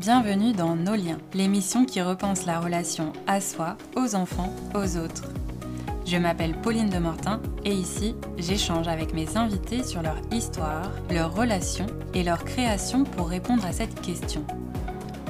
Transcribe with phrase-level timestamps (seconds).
[0.00, 5.28] Bienvenue dans Nos liens, l'émission qui repense la relation à soi, aux enfants, aux autres.
[6.06, 11.36] Je m'appelle Pauline de Mortin et ici, j'échange avec mes invités sur leur histoire, leurs
[11.36, 11.84] relations
[12.14, 14.42] et leur création pour répondre à cette question.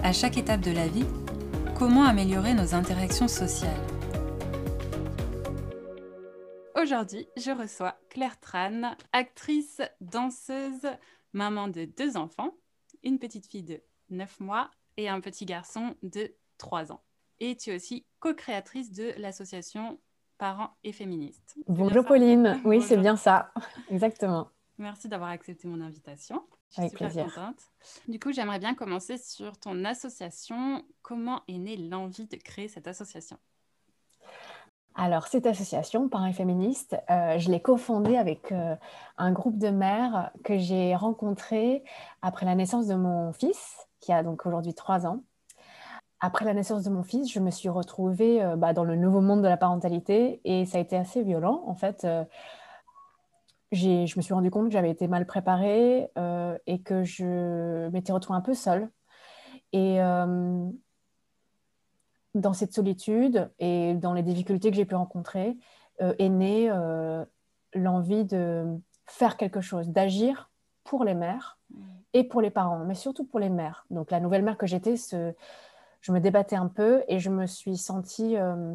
[0.04, 1.06] À chaque étape de la vie,
[1.76, 3.82] comment améliorer nos interactions sociales?
[6.80, 10.86] Aujourd'hui, je reçois Claire Tran, actrice, danseuse,
[11.32, 12.54] maman de deux enfants,
[13.02, 17.00] une petite fille de 9 mois et un petit garçon de 3 ans.
[17.40, 19.98] Et tu es aussi co-créatrice de l'association
[20.38, 21.56] Parents et Féministes.
[21.68, 23.52] Bonjour Pauline, oui c'est bien ça,
[23.90, 24.48] exactement.
[24.78, 26.42] Merci d'avoir accepté mon invitation.
[26.70, 27.34] Je suis Avec super plaisir.
[27.34, 27.60] contente.
[28.08, 30.84] Du coup, j'aimerais bien commencer sur ton association.
[31.02, 33.36] Comment est née l'envie de créer cette association?
[34.94, 38.74] Alors, cette association, Parents Féministes, euh, je l'ai cofondée avec euh,
[39.18, 41.84] un groupe de mères que j'ai rencontré
[42.22, 45.22] après la naissance de mon fils, qui a donc aujourd'hui trois ans.
[46.20, 49.20] Après la naissance de mon fils, je me suis retrouvée euh, bah, dans le nouveau
[49.20, 51.62] monde de la parentalité et ça a été assez violent.
[51.66, 52.06] En fait,
[53.72, 56.10] je me suis rendu compte que j'avais été mal préparée
[56.66, 58.90] et que je m'étais retrouvée un peu seule.
[59.72, 60.00] Et
[62.34, 65.56] dans cette solitude et dans les difficultés que j'ai pu rencontrer,
[66.00, 67.24] euh, est née euh,
[67.74, 70.50] l'envie de faire quelque chose, d'agir
[70.84, 71.99] pour les mères mm.
[72.12, 73.86] Et pour les parents, mais surtout pour les mères.
[73.90, 77.76] Donc la nouvelle mère que j'étais, je me débattais un peu et je me suis
[77.76, 78.74] sentie euh,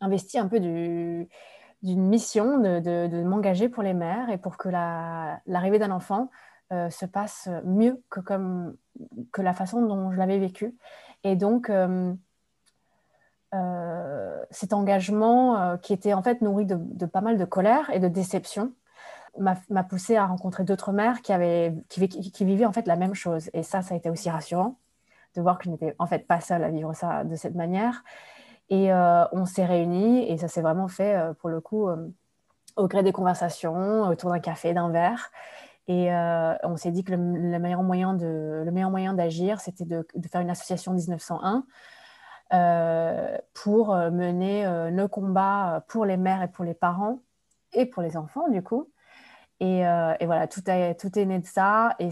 [0.00, 1.28] investie un peu d'une
[1.82, 6.30] mission de, m'engager pour les mères et pour que l'arrivée d'un enfant
[6.70, 10.74] se passe mieux que, la façon dont je l'avais vécu.
[11.22, 11.70] Et donc,
[13.54, 18.00] euh, cet engagement euh, qui était en fait nourri de, pas mal de colère et
[18.00, 18.72] de déception
[19.38, 23.50] m'a poussé à rencontrer d'autres mères qui, avaient, qui, vivaient en fait la même chose.
[23.54, 24.76] Et ça, ça a été aussi rassurant
[25.34, 28.04] de voir que je n'étais en fait pas seule à vivre ça de cette manière.
[28.68, 31.88] Et euh, on s'est réunis et ça s'est vraiment fait pour le coup
[32.76, 35.30] au gré des conversations, autour d'un café, d'un verre.
[35.88, 36.10] Et
[36.62, 37.18] on s'est dit que le,
[37.58, 41.64] meilleur moyen de, le meilleur moyen d'agir, c'était de, de, faire une association 1901
[42.52, 47.20] euh, pour euh, mener euh, nos combats pour les mères et pour les parents
[47.72, 48.90] et pour les enfants, du coup.
[49.64, 51.94] Et, et voilà, tout, tout, est né de ça.
[52.00, 52.08] Et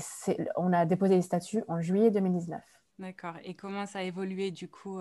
[0.57, 2.61] on a déposé les statuts en juillet 2019.
[3.01, 3.35] D'accord.
[3.43, 5.01] Et comment ça a évolué, du coup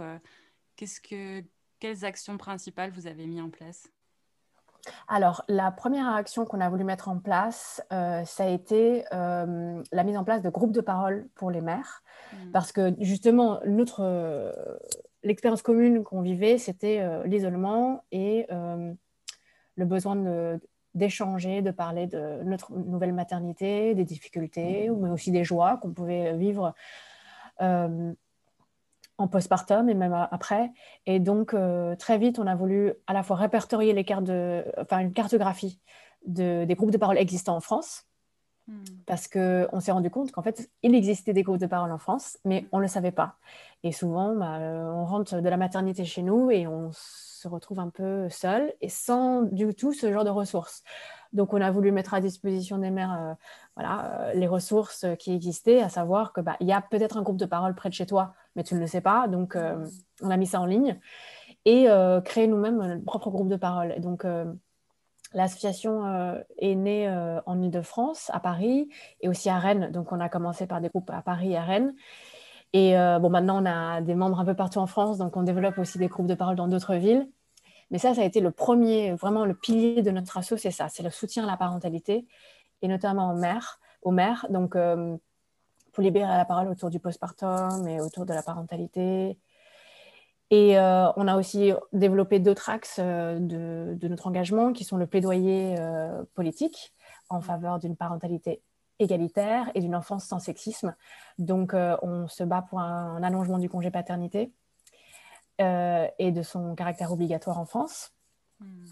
[0.75, 1.43] qu'est-ce que,
[1.79, 3.87] Quelles actions principales vous avez mis en place?
[5.07, 10.17] Alors, la première action qu'on a voulu mettre en place, ça a été la mise
[10.17, 12.01] en place de groupes de parole pour les mères.
[12.33, 12.51] Mmh.
[12.51, 14.01] Parce que justement, notre,
[15.23, 18.93] l'expérience commune qu'on vivait, c'était euh, l'isolement et euh,
[19.75, 20.16] le besoin
[20.95, 26.35] d'échanger, de, parler de notre nouvelle maternité, des difficultés, mais aussi des joies qu'on pouvait
[26.35, 26.73] vivre
[27.61, 28.13] euh,
[29.17, 30.72] en postpartum et même après.
[31.05, 31.55] Et donc,
[31.99, 35.79] très vite, on a voulu à la fois répertorier les cartes de, enfin, une cartographie
[36.25, 38.09] de, des groupes de parole existants en France
[38.69, 38.83] Hmm.
[39.07, 42.38] Parce qu'on s'est rendu compte qu'en fait, il existait des groupes de parole en France,
[42.45, 43.38] mais on ne le savait pas.
[43.83, 47.89] Et souvent, bah, on rentre de la maternité chez nous et on se retrouve un
[47.89, 50.83] peu seul et sans du tout ce genre de ressources.
[51.31, 53.33] Donc, on a voulu mettre à disposition des mères euh,
[53.75, 57.38] voilà, euh, les ressources qui existaient, à savoir qu'il bah, y a peut-être un groupe
[57.38, 59.28] de parole près de chez toi, mais tu ne le sais pas.
[59.28, 59.85] Donc, euh,
[60.22, 60.99] on a mis ça en ligne
[61.66, 61.88] et
[62.25, 63.94] créé nous-mêmes notre propre groupe de parole.
[63.95, 64.25] Et donc,
[65.33, 68.89] L'association euh, est née euh, en Ile-de-France, à Paris,
[69.22, 69.91] et aussi à Rennes.
[69.91, 71.94] Donc, on a commencé par des groupes à Paris et à Rennes.
[72.74, 75.44] Et euh, bon, maintenant, on a des membres un peu partout en France, donc on
[75.44, 77.28] développe aussi des groupes de parole dans d'autres villes.
[77.91, 80.90] Mais ça, ça a été le premier, vraiment le pilier de notre asso, c'est ça,
[80.90, 82.28] c'est le soutien à la parentalité,
[82.81, 83.79] et notamment aux mères.
[84.03, 84.78] Aux mères donc,
[85.91, 89.40] pour libérer la parole autour du postpartum et autour de la parentalité,
[90.52, 95.06] et euh, on a aussi développé d'autres axes euh, de, notre engagement qui sont le
[95.06, 96.94] plaidoyer euh, politique
[97.29, 98.62] en faveur d'une parentalité
[98.99, 100.95] égalitaire et d'une enfance sans sexisme.
[101.37, 104.51] Donc, on se bat pour un, allongement du congé paternité
[105.59, 108.11] et de son caractère obligatoire en France.
[108.59, 108.85] Hmm.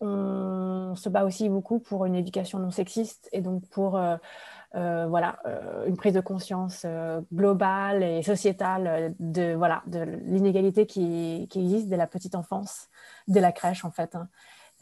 [0.00, 3.98] On se bat aussi beaucoup pour une éducation non sexiste et donc pour
[4.76, 10.86] euh, voilà, euh, une prise de conscience euh, globale et sociétale de voilà de l'inégalité
[10.86, 12.88] qui, qui, existe dès la petite enfance,
[13.26, 14.14] dès la crèche en fait,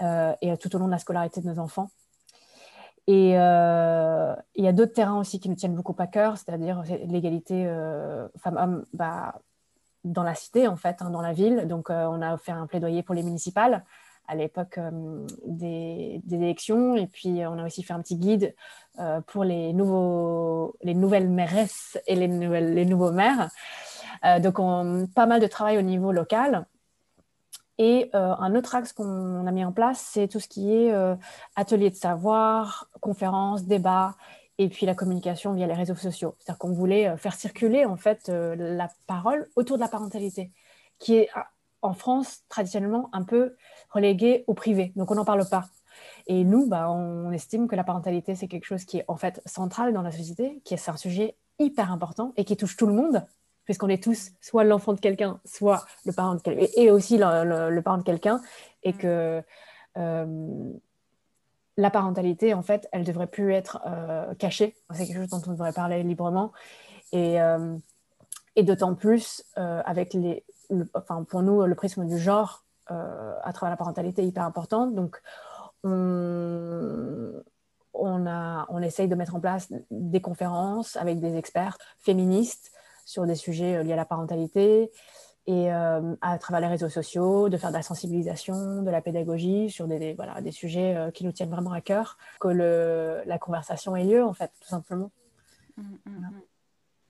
[0.00, 1.90] hein, et tout au long de la scolarité de nos enfants.
[3.06, 7.66] Et il y a d'autres terrains aussi qui nous tiennent beaucoup à cœur, c'est-à-dire l'égalité
[8.38, 9.40] femmes-hommes bah,
[10.04, 11.66] dans la cité, en fait, hein, dans la ville.
[11.68, 13.84] Donc, on a fait un plaidoyer pour les municipales
[14.26, 14.78] à l'époque
[15.46, 16.96] des, élections.
[16.96, 18.54] Et puis, on a aussi fait un petit guide
[19.26, 22.26] pour les, nouvelles mairesses et les,
[22.60, 23.50] les nouveaux maires.
[24.40, 26.66] donc, on, pas mal de travail au niveau local.
[27.78, 30.94] Et un autre axe qu'on a mis en place, c'est tout ce qui est
[31.56, 34.14] atelier de savoir, conférences, débats
[34.58, 36.36] et puis la communication via les réseaux sociaux.
[36.38, 40.52] C'est-à-dire qu'on voulait euh, faire circuler en fait euh, la parole autour de la parentalité,
[40.98, 41.48] qui est ah,
[41.82, 43.56] en France traditionnellement un peu
[43.90, 44.92] reléguée au privé.
[44.96, 45.64] Donc on n'en parle pas.
[46.26, 49.42] Et nous, bah, on estime que la parentalité, c'est quelque chose qui est en fait
[49.46, 52.94] central dans la société, qui est un sujet hyper important et qui touche tout le
[52.94, 53.24] monde,
[53.64, 57.81] puisqu'on est tous soit l'enfant de quelqu'un, soit le parent de quelqu'un, et aussi le,
[57.81, 58.40] parent de quelqu'un,
[58.82, 58.96] et mm.
[58.96, 59.43] que
[59.96, 60.72] euh,
[61.76, 64.76] la parentalité, en fait, elle devrait plus être euh, cachée.
[64.93, 66.52] C'est quelque chose dont on devrait parler librement.
[67.12, 67.76] Et, euh,
[68.62, 70.44] d'autant plus avec les,
[70.94, 74.87] enfin, pour nous, le prisme du genre à travers la parentalité est hyper important.
[74.87, 75.20] Donc,
[75.82, 77.43] on,
[77.93, 82.73] on, a, on essaye de mettre en place des conférences avec des experts féministes
[83.04, 84.90] sur des sujets liés à la parentalité,
[85.46, 89.70] et euh, à travers les réseaux sociaux, de faire de la sensibilisation, de la pédagogie
[89.70, 93.38] sur des, voilà, des sujets euh, qui nous tiennent vraiment à cœur, que le, la
[93.38, 95.10] conversation ait lieu, en fait, tout simplement.
[95.76, 96.30] Mmh, mmh, mmh.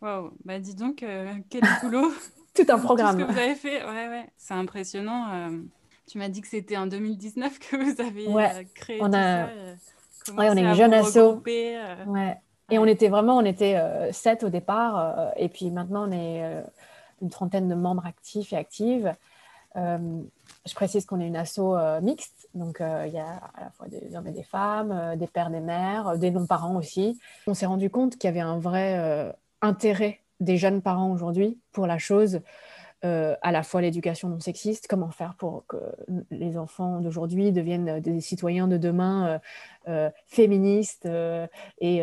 [0.02, 2.12] Waouh, bah dis donc, euh, quel boulot
[2.54, 3.18] Tout un programme.
[3.18, 5.50] Tout ce que vous avez fait, ouais, ouais, c'est impressionnant.
[6.08, 9.46] tu m'as dit que c'était en 2019 que vous avez créé on tout a...
[9.46, 10.32] ça.
[10.34, 11.40] Ouais, on est une jeune asso.
[11.46, 12.36] Ouais.
[12.70, 13.78] Et on était vraiment, on était
[14.12, 16.64] sept au départ, et puis maintenant on est
[17.20, 19.14] une trentaine de membres actifs et actives.
[19.76, 20.22] Euh,
[20.66, 23.70] je précise qu'on est une asso euh, mixte, donc euh, il y a à la
[23.70, 27.18] fois des hommes et des femmes, des pères, des mères, des non-parents aussi.
[27.46, 31.86] On s'est rendu compte qu'il y avait un vrai intérêt des jeunes parents aujourd'hui pour
[31.86, 32.40] la chose,
[33.04, 35.76] à la fois l'éducation non sexiste, comment faire pour que
[36.30, 39.40] les enfants d'aujourd'hui deviennent des citoyens de demain
[40.26, 41.08] féministes
[41.80, 42.02] et,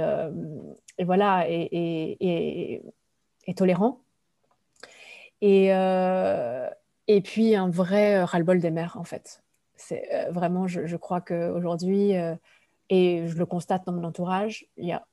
[1.00, 2.84] voilà et,
[3.48, 4.00] et tolérants.
[5.42, 6.70] Et, euh,
[7.08, 9.44] et puis un vrai euh, ras-le-bol des mères, en fait.
[9.76, 12.14] C'est euh, vraiment, je, je crois qu'aujourd'hui,
[12.90, 15.06] et je le constate dans mon entourage, il y a,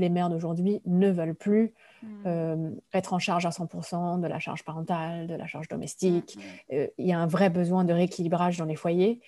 [0.00, 2.70] les mères d'aujourd'hui ne veulent plus mmh.
[2.92, 6.36] être en charge à 100% de la charge parentale, de la charge domestique.
[6.70, 6.86] Mmh, mmh.
[6.98, 9.20] il y a un vrai besoin de rééquilibrage dans les foyers.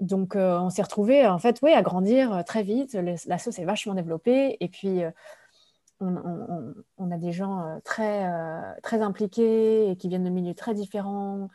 [0.00, 2.96] donc, on s'est retrouvés, en fait, oui, à grandir très vite.
[3.26, 4.56] La sauce est vachement développée.
[4.60, 5.02] Et puis,
[6.00, 10.74] on, a des gens euh, très, euh, très impliqués et qui viennent de milieux très
[10.74, 11.48] différents,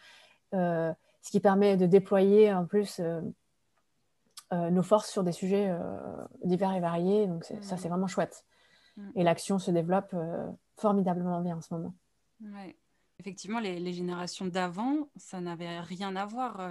[0.54, 0.92] euh,
[1.22, 3.02] ce qui permet de déployer en plus
[4.52, 5.72] nos forces sur des sujets
[6.44, 7.28] divers et variés.
[7.28, 8.46] Donc ça, c'est vraiment chouette.
[8.98, 9.10] Mm.
[9.16, 10.16] Et l'action se développe
[10.78, 11.94] formidablement bien en ce moment.
[13.20, 16.62] Effectivement, les, générations d'avant, ça n'avait rien à voir.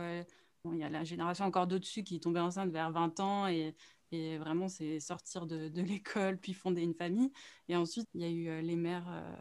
[0.64, 3.74] il y a la génération encore d'au-dessus qui est tombée enceinte vers 20 ans et
[4.10, 7.30] et vraiment, c'est sortir de, de l'école, puis fonder une famille.
[7.68, 9.34] Et ensuite, il y a eu euh, les mères euh,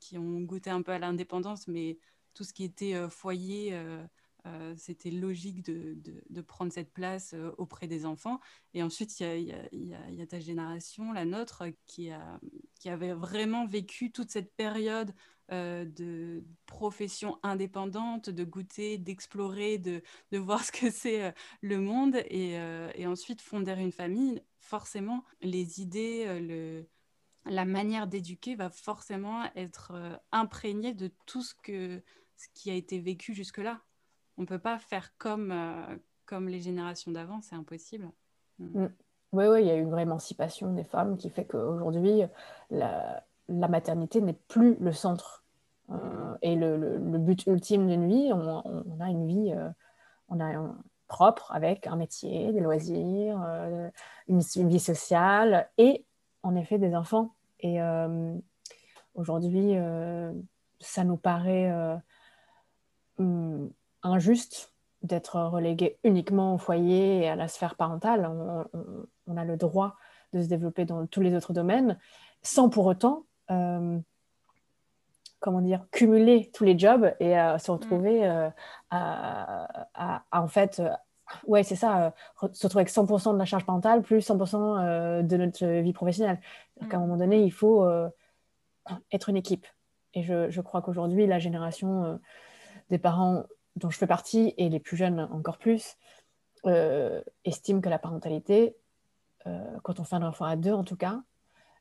[0.00, 1.98] qui ont goûté un peu à l'indépendance, mais
[2.34, 3.78] tout ce qui était euh, foyer,
[4.76, 5.96] c'était logique de,
[6.28, 8.40] de, prendre cette place auprès des enfants.
[8.74, 12.40] Et ensuite, il y y, a, y a, ta génération, la nôtre, qui, a,
[12.80, 15.14] qui avait vraiment vécu toute cette période
[15.52, 21.78] euh, de profession indépendante, de goûter, d'explorer, de, de, voir ce que c'est euh, le
[21.78, 26.86] monde et, euh, et, ensuite fonder une famille, forcément, les idées, le,
[27.44, 32.02] la manière d'éduquer va forcément être imprégnée de tout ce, que,
[32.36, 33.82] ce qui a été vécu jusque-là.
[34.38, 35.54] On ne peut pas faire comme,
[36.26, 38.10] comme les générations d'avant, c'est impossible.
[38.58, 38.86] Mm.
[39.32, 42.22] Oui, oui, il y a une vraie émancipation des femmes qui fait qu'aujourd'hui,
[42.70, 45.42] la, la maternité n'est plus le centre
[45.90, 49.68] euh, et le, but ultime d'une vie, on, a une vie, euh,
[50.28, 50.52] on a
[51.08, 53.90] propre avec un métier, des loisirs, euh,
[54.28, 56.04] une, vie sociale et
[56.42, 57.34] en effet des enfants.
[57.60, 57.78] Et
[59.14, 59.76] aujourd'hui,
[60.80, 61.72] ça nous paraît
[63.18, 63.70] hum,
[64.02, 68.30] injuste d'être relégué uniquement au foyer et à la sphère parentale.
[69.26, 69.96] On, a le droit
[70.32, 71.98] de se développer dans tous les autres domaines
[72.42, 73.24] sans pour autant
[75.42, 77.74] comment dire, cumuler tous les jobs et se mm.
[77.74, 78.48] retrouver euh,
[78.90, 80.88] à, en fait, euh,
[81.46, 82.10] ouais, c'est ça, euh,
[82.52, 86.40] se retrouver avec 100% de la charge parentale plus 100% de notre vie professionnelle.
[86.80, 87.02] Donc, à un mm.
[87.02, 87.86] moment donné, il faut
[89.10, 89.66] être une équipe.
[90.14, 92.20] Et je, je crois qu'aujourd'hui, la génération
[92.90, 93.44] des parents
[93.76, 95.96] dont je fais partie, et les plus jeunes encore plus,
[97.44, 98.76] estiment que la parentalité,
[99.82, 101.22] quand on fait un enfant à deux en tout cas,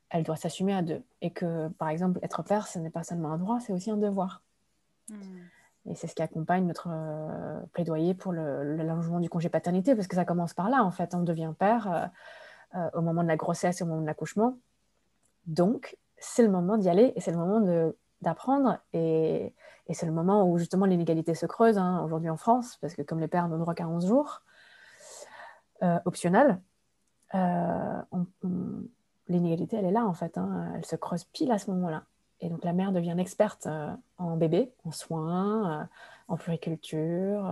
[0.10, 1.04] elle doit s'assumer à deux.
[1.22, 3.98] Et que, par exemple, être père, ce n'est pas seulement un droit, c'est aussi un
[3.98, 4.42] devoir.
[5.10, 5.16] Hmm.
[5.86, 6.90] Et c'est ce qui accompagne notre
[7.74, 11.16] plaidoyer pour l'allongement du congé paternité, parce que ça commence par là, en fait.
[11.16, 12.12] On devient père
[12.94, 14.58] au moment de la grossesse, au moment de l'accouchement.
[15.48, 18.80] Donc, c'est le moment d'y aller et c'est le moment d'apprendre.
[18.94, 19.54] Et,
[19.94, 23.20] c'est le moment où justement l'inégalité se creuse hein, aujourd'hui en France, parce que comme
[23.20, 24.42] les pères n'ont droit qu'à 11 jours,
[25.84, 26.62] euh, optionnel,
[27.36, 28.02] euh,
[29.28, 30.38] l'inégalité, elle est là en fait.
[30.38, 30.72] Hein.
[30.76, 32.06] elle se creuse pile à ce moment-là.
[32.40, 35.90] Et donc la mère devient experte euh, en bébé, en soins,
[36.30, 37.44] en puriculture,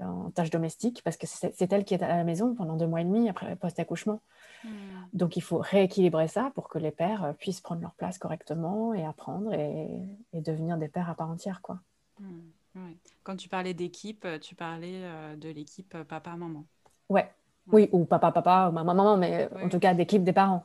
[0.00, 3.02] en tâches domestiques, parce que c'est elle qui est à la maison pendant deux mois
[3.02, 4.22] et demi après post-accouchement.
[4.64, 4.68] Hmm.
[5.12, 9.04] Donc il faut rééquilibrer ça pour que les pères puissent prendre leur place correctement et
[9.04, 9.88] apprendre et,
[10.34, 11.62] devenir des pères à part entière.
[11.62, 11.80] Quoi.
[12.18, 12.92] Hmm.
[13.22, 15.02] Quand tu parlais d'équipe, tu parlais
[15.36, 16.64] de l'équipe papa-maman.
[17.08, 17.28] Ouais,
[17.72, 20.64] oui, ou papa, papa, maman, maman, mais en tout cas d'équipe des parents.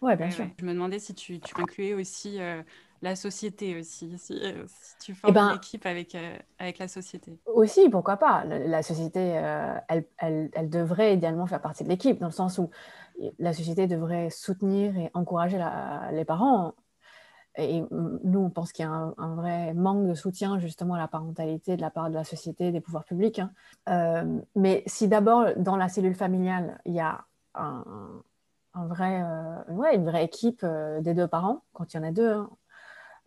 [0.00, 0.46] Oui, bien sûr.
[0.58, 2.62] Je me demandais si tu, tu incluais aussi euh,
[3.02, 4.64] la société aussi, si, euh,
[5.00, 7.38] tu formes eh ben, une équipe avec, euh, avec la société.
[7.46, 8.44] Aussi, pourquoi pas?
[8.44, 12.70] La, société, elle, elle, elle, devrait idéalement faire partie de l'équipe, dans le sens où
[13.38, 15.58] la société devrait soutenir et encourager
[16.12, 16.74] les parents
[17.58, 21.08] et nous, on pense qu'il y a un, vrai manque de soutien justement à la
[21.08, 23.40] parentalité de la part de la société, des pouvoirs publics.
[23.40, 23.50] Hein.
[23.88, 27.24] Euh, mais si d'abord, dans la cellule familiale, il y a
[27.54, 27.82] un,
[28.74, 32.12] vrai, euh, ouais, une vraie équipe euh, des deux parents, quand il y en a
[32.12, 32.48] deux, hein,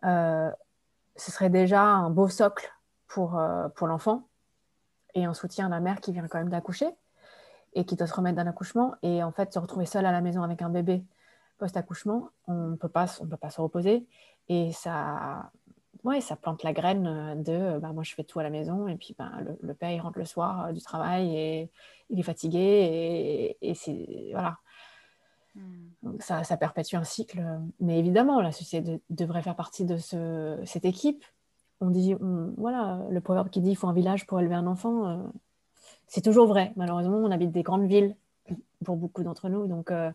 [0.04, 2.72] ce serait déjà un beau socle
[3.08, 3.42] pour,
[3.76, 4.28] pour l'enfant
[5.14, 6.90] et un soutien à la mère qui vient quand même d'accoucher
[7.74, 10.22] et qui doit se remettre d'un accouchement et en fait se retrouver seule à la
[10.22, 11.04] maison avec un bébé
[11.58, 14.08] post-accouchement, on ne peut pas se reposer.
[14.50, 15.52] Et ça,
[16.04, 18.88] ouais, ça plante la graine de bah, moi, je fais tout à la maison.
[18.88, 19.32] Et puis, bah,
[19.62, 21.70] le, père, il rentre le soir euh, du travail et
[22.10, 23.58] il est fatigué.
[23.62, 24.30] Et, c'est.
[24.32, 24.58] Voilà.
[26.20, 27.44] Ça, ça, perpétue un cycle.
[27.80, 31.24] Mais évidemment, la société devrait faire partie de ce, cette équipe.
[31.82, 32.16] On dit,
[32.58, 35.18] voilà, le proverbe qui dit il faut un village pour élever un enfant, euh,
[36.08, 36.74] c'est toujours vrai.
[36.76, 38.16] Malheureusement, on habite des grandes villes
[38.86, 39.68] pour beaucoup d'entre nous.
[39.68, 40.12] Donc, euh,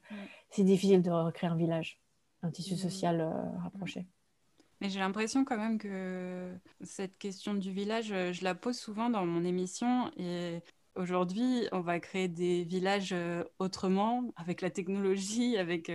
[0.51, 1.99] c'est difficile de recréer un village,
[2.43, 2.79] un tissu mmh.
[2.79, 3.31] social euh,
[3.63, 4.07] rapproché.
[4.81, 6.53] Mais j'ai l'impression quand même que
[6.83, 10.61] cette question du village, je la pose souvent dans mon émission et
[10.97, 15.91] aujourd'hui, on va créer des villages euh, autrement, avec la technologie, avec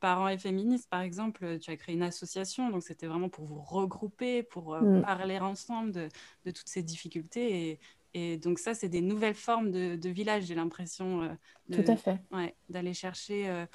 [0.00, 1.58] parents et féministes, par exemple.
[1.58, 5.02] Tu as créé une association, donc c'était vraiment pour vous regrouper, pour mmh.
[5.02, 6.08] parler ensemble de,
[6.44, 7.70] de, toutes ces difficultés.
[7.70, 7.80] Et,
[8.14, 11.36] et donc ça, c'est des nouvelles formes de, de village, j'ai l'impression.
[11.70, 12.20] Tout à fait.
[12.30, 13.66] Ouais, D'aller chercher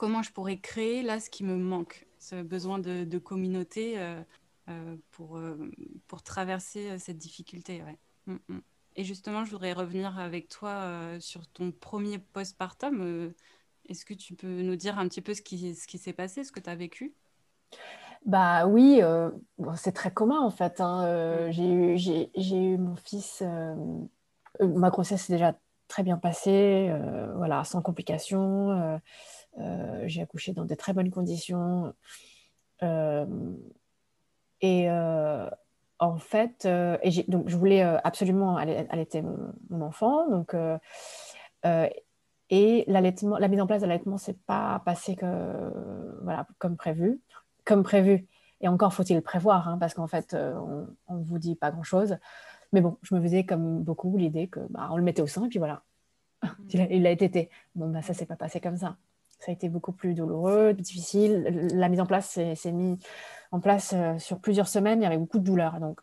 [0.00, 4.22] comment je pourrais créer là ce qui me manque, ce besoin de, communauté euh,
[4.70, 5.70] euh, pour, euh,
[6.08, 7.82] pour traverser cette difficulté.
[8.24, 8.60] Mm, mm.
[8.96, 13.32] Et justement, je voudrais revenir avec toi sur ton premier postpartum.
[13.88, 16.44] Est-ce que tu peux nous dire un petit peu ce qui, ce qui s'est passé,
[16.44, 17.14] ce que tu as vécu?
[18.26, 19.00] Bah oui,
[19.76, 20.80] c'est très commun en fait.
[20.80, 21.50] Hein.
[21.50, 21.96] J'ai eu,
[22.36, 23.42] eu, mon fils,
[24.60, 25.56] ma grossesse s'est déjà
[25.88, 26.92] très bien passée,
[27.36, 29.00] voilà, sans complications.
[29.58, 31.94] Euh, j'ai accouché dans de très bonnes conditions.
[32.82, 33.26] Euh,
[34.60, 35.48] et euh,
[36.00, 40.28] en fait, et donc je voulais absolument allaiter mon, mon enfant.
[40.28, 40.56] Donc,
[42.50, 45.72] et l'allaitement, la mise en place de l'allaitement s'est pas passé que,
[46.22, 47.20] voilà, comme prévu.
[47.64, 48.26] Comme prévu.
[48.60, 52.16] Et encore faut-il le prévoir, hein, parce qu'en fait, on ne vous dit pas grand-chose.
[52.72, 55.44] Mais bon, je me faisais comme beaucoup l'idée que bah, on le mettait au sein
[55.44, 55.82] et puis voilà,
[56.42, 56.48] mmh.
[56.90, 57.50] il a, été été.
[57.74, 58.96] Bon, bah, ça s'est pas passé comme ça
[59.40, 61.68] ça a été beaucoup plus douloureux, difficile.
[61.72, 62.98] La mise en place s'est mise
[63.52, 65.80] en place euh, sur plusieurs semaines, il y avait beaucoup de douleur.
[65.80, 66.00] Donc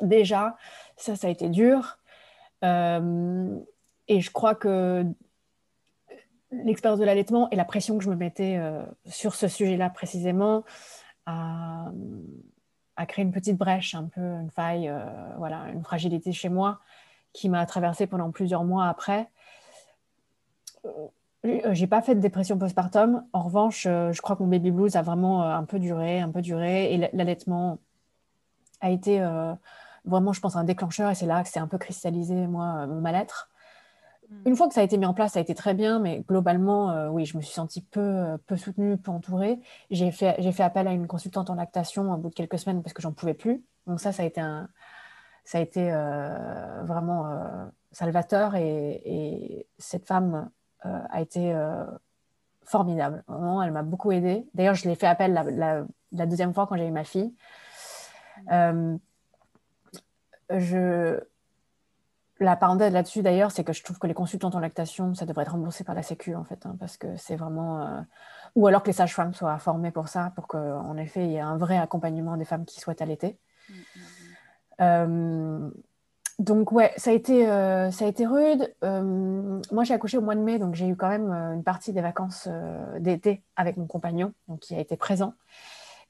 [0.00, 0.56] déjà,
[0.96, 1.98] ça, ça a été dur.
[2.64, 3.56] Euh,
[4.08, 5.04] et je crois que
[6.52, 10.64] l'expérience de l'allaitement et la pression que je me mettais euh, sur ce sujet-là précisément
[11.26, 11.90] a,
[13.08, 14.92] créé une petite brèche, un peu une faille,
[15.38, 16.80] voilà, une fragilité chez moi
[17.32, 19.28] qui m'a traversée pendant plusieurs mois après
[21.72, 23.24] j'ai pas fait de dépression postpartum.
[23.32, 26.20] En revanche, euh, je crois que mon baby blues a vraiment euh, un peu duré,
[26.20, 26.92] un peu duré.
[26.92, 27.78] Et l'allaitement
[28.80, 29.24] a été
[30.04, 31.10] vraiment, je pense, un déclencheur.
[31.10, 33.50] Et c'est là que c'est un peu cristallisé, moi, mon mal-être.
[34.28, 34.48] Hmm.
[34.48, 35.98] Une fois que ça a été mis en place, ça a été très bien.
[35.98, 39.58] Mais globalement, oui, je me suis sentie peu, peu soutenue, peu entourée.
[39.90, 43.02] J'ai fait, appel à une consultante en lactation au bout de quelques semaines parce que
[43.02, 43.64] j'en pouvais plus.
[43.86, 44.68] Donc ça, ça a été, un,
[45.44, 45.90] ça a été
[46.84, 48.54] vraiment salvateur.
[48.54, 50.44] Et, et cette femme euh,
[50.82, 51.84] a été euh,
[52.64, 53.24] formidable.
[53.28, 54.46] elle m'a beaucoup aidée.
[54.54, 57.34] D'ailleurs, je l'ai fait appel la, deuxième fois quand j'ai eu ma fille.
[58.52, 58.96] Euh,
[60.50, 61.20] je...
[62.38, 65.42] La parenthèse là-dessus, d'ailleurs, c'est que je trouve que les consultantes en lactation, ça devrait
[65.42, 68.04] être remboursé par la Sécu, en fait, hein, parce que c'est vraiment...
[68.54, 71.40] Ou alors que les sages-femmes soient formées pour ça, pour qu'en effet, il y ait
[71.40, 73.38] un vrai accompagnement des femmes qui souhaitent allaiter.
[74.78, 75.72] Mm, mm,
[76.38, 78.74] donc ouais, ça a été, ça a été rude.
[78.82, 82.02] moi, j'ai accouché au mois de mai, donc j'ai eu quand même une partie des
[82.02, 82.48] vacances
[82.98, 85.34] d'été avec mon compagnon, donc qui a été présent.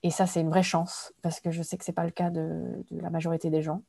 [0.03, 2.11] Et ça, c'est une vraie chance, parce que je sais que ce n'est pas le
[2.11, 3.83] cas de, la majorité des gens,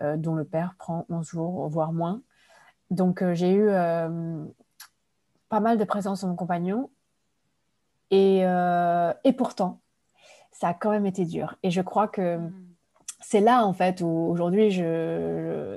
[0.00, 2.20] dont le père prend 11 jours, voire moins.
[2.90, 3.68] Donc j'ai eu
[5.48, 6.90] pas mal de présence de mon compagnon.
[8.10, 9.80] Et, et pourtant,
[10.60, 11.56] ça a quand même été dur.
[11.62, 12.52] Et je crois que hmm.
[13.20, 14.82] C'est là, en fait, où aujourd'hui,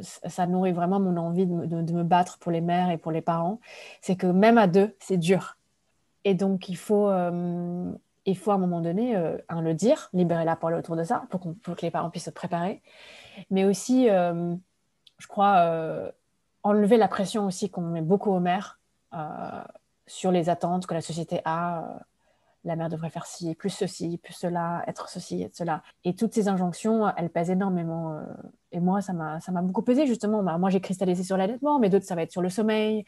[0.02, 3.60] ça nourrit vraiment mon envie de me, battre pour les mères et pour les parents.
[4.02, 5.58] C'est que même à deux, c'est dur.
[6.24, 7.92] Et donc, il faut, euh,
[8.26, 11.24] il faut à un moment donné euh, le dire, libérer la parole autour de ça
[11.30, 12.82] pour, que les parents puissent se préparer.
[13.50, 14.56] Mais aussi, euh,
[15.18, 16.12] je crois,
[16.64, 18.80] enlever la pression aussi qu'on met beaucoup aux mères
[20.08, 22.00] sur les attentes que la société a
[22.64, 25.84] la mère devrait faire ci, plus ceci, plus cela, être ceci, être cela.
[26.06, 28.14] Et toutes ces injonctions, elles pèsent énormément.
[28.14, 28.22] Euh,
[28.72, 30.44] et moi, ça m'a, beaucoup pesé, justement.
[30.44, 33.06] Bah, moi, j'ai cristallisé sur l'allaitement, mais d'autres, ça va être sur le sommeil,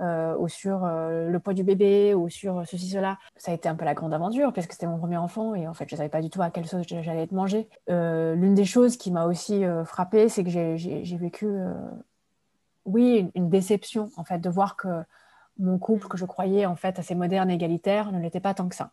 [0.00, 3.18] euh, ou sur euh, le poids du bébé, ou sur ceci, cela.
[3.36, 5.68] Ça a été un peu la grande aventure, parce que c'était mon premier enfant, et
[5.68, 7.68] en fait, je ne savais pas du tout à quelle sauce j'allais être mangée.
[7.88, 11.46] l'une des choses qui m'a aussi frappée, c'est que j'ai, vécu,
[12.84, 14.88] oui, une, déception, en fait, de voir que
[15.58, 18.68] mon couple que je croyais en fait assez moderne et égalitaire ne l'était pas tant
[18.68, 18.90] que ça.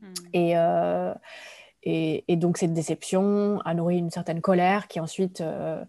[0.00, 0.12] Hmm.
[0.34, 1.14] Euh,
[1.82, 5.82] et, et, donc cette déception a nourri une certaine colère qui ensuite euh,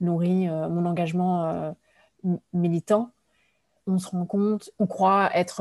[0.00, 1.74] nourrit euh, mon engagement
[2.52, 3.10] militant.
[3.86, 5.60] On se rend compte, on croit être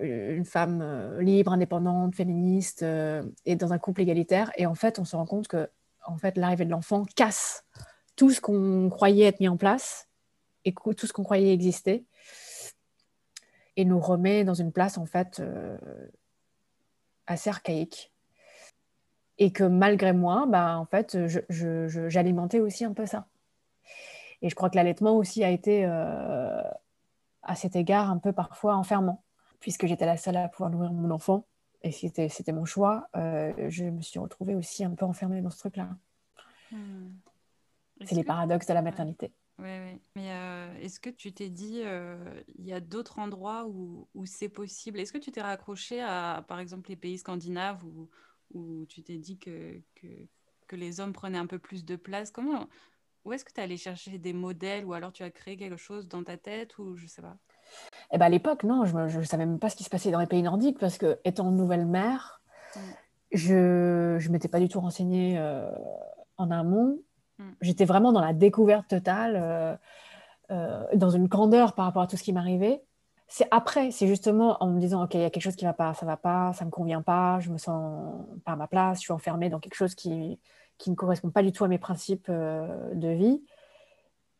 [0.00, 2.82] une femme libre, indépendante, féministe
[3.44, 4.50] et dans un couple égalitaire.
[4.56, 5.68] Et en fait, on se rend compte que
[6.06, 7.66] en fait, l'arrivée de l'enfant casse
[8.16, 10.08] tout ce qu'on croyait être mis en place
[10.64, 12.06] et tout ce qu'on croyait exister
[13.76, 15.78] et nous remet dans une place en fait euh,
[17.26, 18.12] assez archaïque.
[19.38, 21.16] Et que malgré moi, bah, en fait,
[21.48, 23.26] j'alimentais aussi un peu ça.
[24.42, 26.62] Et je crois que l'allaitement aussi a été, euh,
[27.42, 29.22] à cet égard, un peu parfois enfermant,
[29.60, 31.46] puisque j'étais la seule à pouvoir nourrir mon enfant.
[31.82, 33.08] Et c'était mon choix.
[33.16, 35.88] Euh, je me suis retrouvée aussi un peu enfermée dans ce truc-là.
[36.70, 37.08] Hmm.
[38.04, 39.32] C'est les paradoxes de la maternité.
[39.60, 40.00] Oui, oui.
[40.16, 42.16] Mais euh, est-ce que tu t'es dit, euh,
[42.58, 44.98] il y a d'autres endroits où, où c'est possible?
[44.98, 48.08] Est-ce que tu t'es raccroché à, par exemple, les pays scandinaves où,
[48.54, 50.06] où tu t'es dit que, que,
[50.66, 52.30] que, les hommes prenaient un peu plus de place?
[52.30, 52.68] Comment,
[53.26, 55.76] Où est-ce que tu es allé chercher des modèles ou alors tu as créé quelque
[55.76, 57.36] chose dans ta tête ou je sais pas?
[58.12, 60.20] Eh ben, À l'époque, non, je ne savais même pas ce qui se passait dans
[60.20, 62.40] les pays nordiques parce que, étant nouvelle mère,
[63.30, 65.70] je ne m'étais pas du tout renseignée euh,
[66.38, 66.98] en amont.
[67.40, 67.52] Mm.
[67.62, 69.76] J'étais vraiment dans la découverte totale, euh,
[70.50, 72.82] euh, dans une grandeur par rapport à tout ce qui m'arrivait.
[73.28, 75.70] C'est après, c'est justement en me disant, OK, il y a quelque chose qui ne
[75.70, 78.52] va pas, ça ne va pas, ça ne me convient pas, je me sens pas
[78.52, 80.40] à ma place, je suis enfermée dans quelque chose qui,
[80.78, 83.42] qui ne correspond pas du tout à mes principes euh, de vie.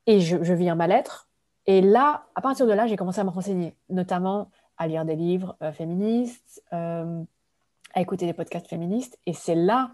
[0.06, 1.28] Et je, je vis un mal-être.
[1.66, 5.14] Et là, à partir de là, j'ai commencé à me renseigner, notamment à lire des
[5.14, 9.18] livres féministes, à écouter des podcasts féministes.
[9.26, 9.90] Et c'est là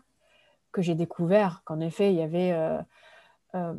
[0.76, 2.78] que j'ai découvert qu'en effet, il y avait euh,
[3.54, 3.72] euh,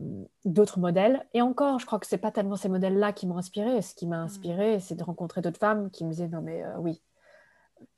[0.46, 1.24] d'autres modèles.
[1.36, 3.84] Et encore, je crois que ce n'est pas tellement ces modèles-là qui m'ont inspiré.
[3.84, 4.26] Ce qui m'a mm.
[4.26, 7.00] inspiré, c'est de rencontrer d'autres femmes qui me disaient non, mais euh, oui,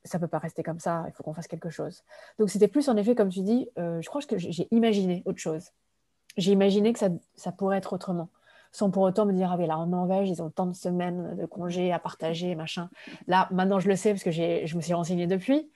[0.04, 2.04] ça ne peut pas rester comme ça, il faut qu'on fasse quelque chose.
[2.38, 5.70] Donc c'était plus en effet, comme tu dis, je crois que j'ai imaginé autre chose.
[6.36, 8.28] J'ai imaginé que ça, ça, pourrait être autrement,
[8.72, 11.34] sans pour autant me dire, ah oui, là en Norvège, ils ont tant de semaines
[11.34, 12.90] de congés à partager, machin.
[13.26, 15.70] Là, maintenant je le sais parce que je me suis renseignée depuis.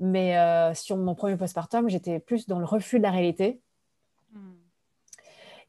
[0.00, 3.60] Mais euh, sur mon premier postpartum, j'étais plus dans le refus de la réalité
[4.32, 4.52] hmm.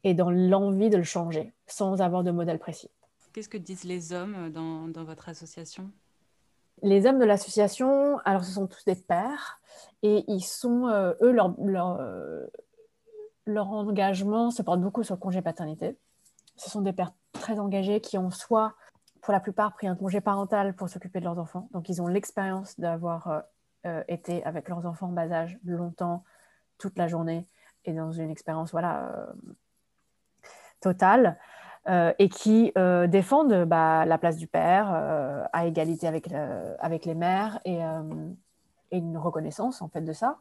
[0.04, 2.90] et dans l'envie de le changer, sans avoir de modèle précis.
[3.34, 5.90] Qu'est-ce que disent les hommes euh, dans, dans votre association?
[6.82, 9.60] Les hommes de l'association, alors ce sont tous des pères,
[10.02, 12.00] et ils sont, euh, eux, leur, leur,
[13.44, 15.96] leur, engagement se porte beaucoup sur le congé paternité.
[16.56, 18.74] Ce sont des pères très engagés qui ont soit,
[19.20, 21.68] pour la plupart, pris un congé parental pour s'occuper de leurs enfants.
[21.72, 23.44] Donc, ils ont l'expérience d'avoir
[23.84, 26.22] euh, étaient avec leurs enfants en bas âge longtemps,
[26.78, 27.48] toute la journée,
[27.84, 29.32] et dans une expérience voilà, euh,
[30.80, 31.36] totale,
[31.88, 32.72] euh, et qui
[33.08, 34.92] défendent bah, la place du père
[35.52, 36.28] à égalité avec,
[36.78, 37.80] avec les mères et,
[38.92, 40.38] une reconnaissance en fait de ça,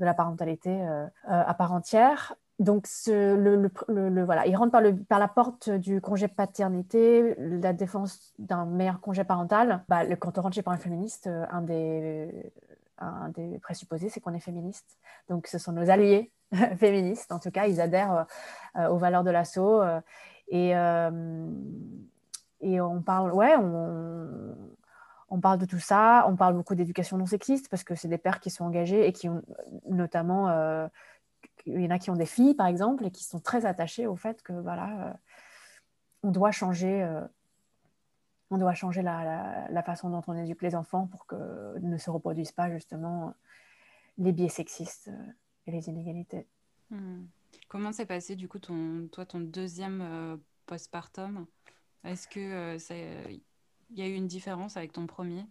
[0.00, 0.82] de la parentalité
[1.24, 2.36] à part entière.
[2.58, 8.64] Donc, le, voilà, ils rentrent par, par, la porte du congé paternité, la défense d'un
[8.64, 9.84] meilleur congé parental.
[9.88, 12.50] Bah, quand on rentre chez Parents féministe, un des,
[12.98, 14.98] un des présupposés, c'est qu'on est féministe.
[15.28, 16.32] Donc, ce sont nos alliés
[16.78, 17.32] féministes.
[17.32, 18.26] En tout cas, ils adhèrent
[18.76, 19.82] euh, aux valeurs de l'assaut.
[19.82, 20.00] Euh,
[20.48, 21.50] et, euh,
[22.60, 24.54] et on parle, ouais, on,
[25.28, 26.26] on, parle de tout ça.
[26.28, 29.12] On parle beaucoup d'éducation non sexiste parce que c'est des pères qui sont engagés et
[29.12, 29.42] qui ont
[29.88, 30.48] notamment
[31.66, 34.06] il y en a qui ont des filles, par exemple, et qui sont très attachées
[34.06, 35.18] au fait que voilà,
[36.22, 37.06] on doit changer
[38.50, 42.52] on doit changer la, façon dont on éduque les enfants pour que ne se reproduisent
[42.52, 43.34] pas justement
[44.16, 45.32] les biais sexistes euh,
[45.66, 46.46] et les inégalités.
[46.90, 47.24] Hmm.
[47.68, 51.46] Comment s'est passé du coup ton, toi ton deuxième euh, postpartum?
[52.04, 53.38] Est-ce que euh,
[53.90, 55.44] il y a eu une différence avec ton premier?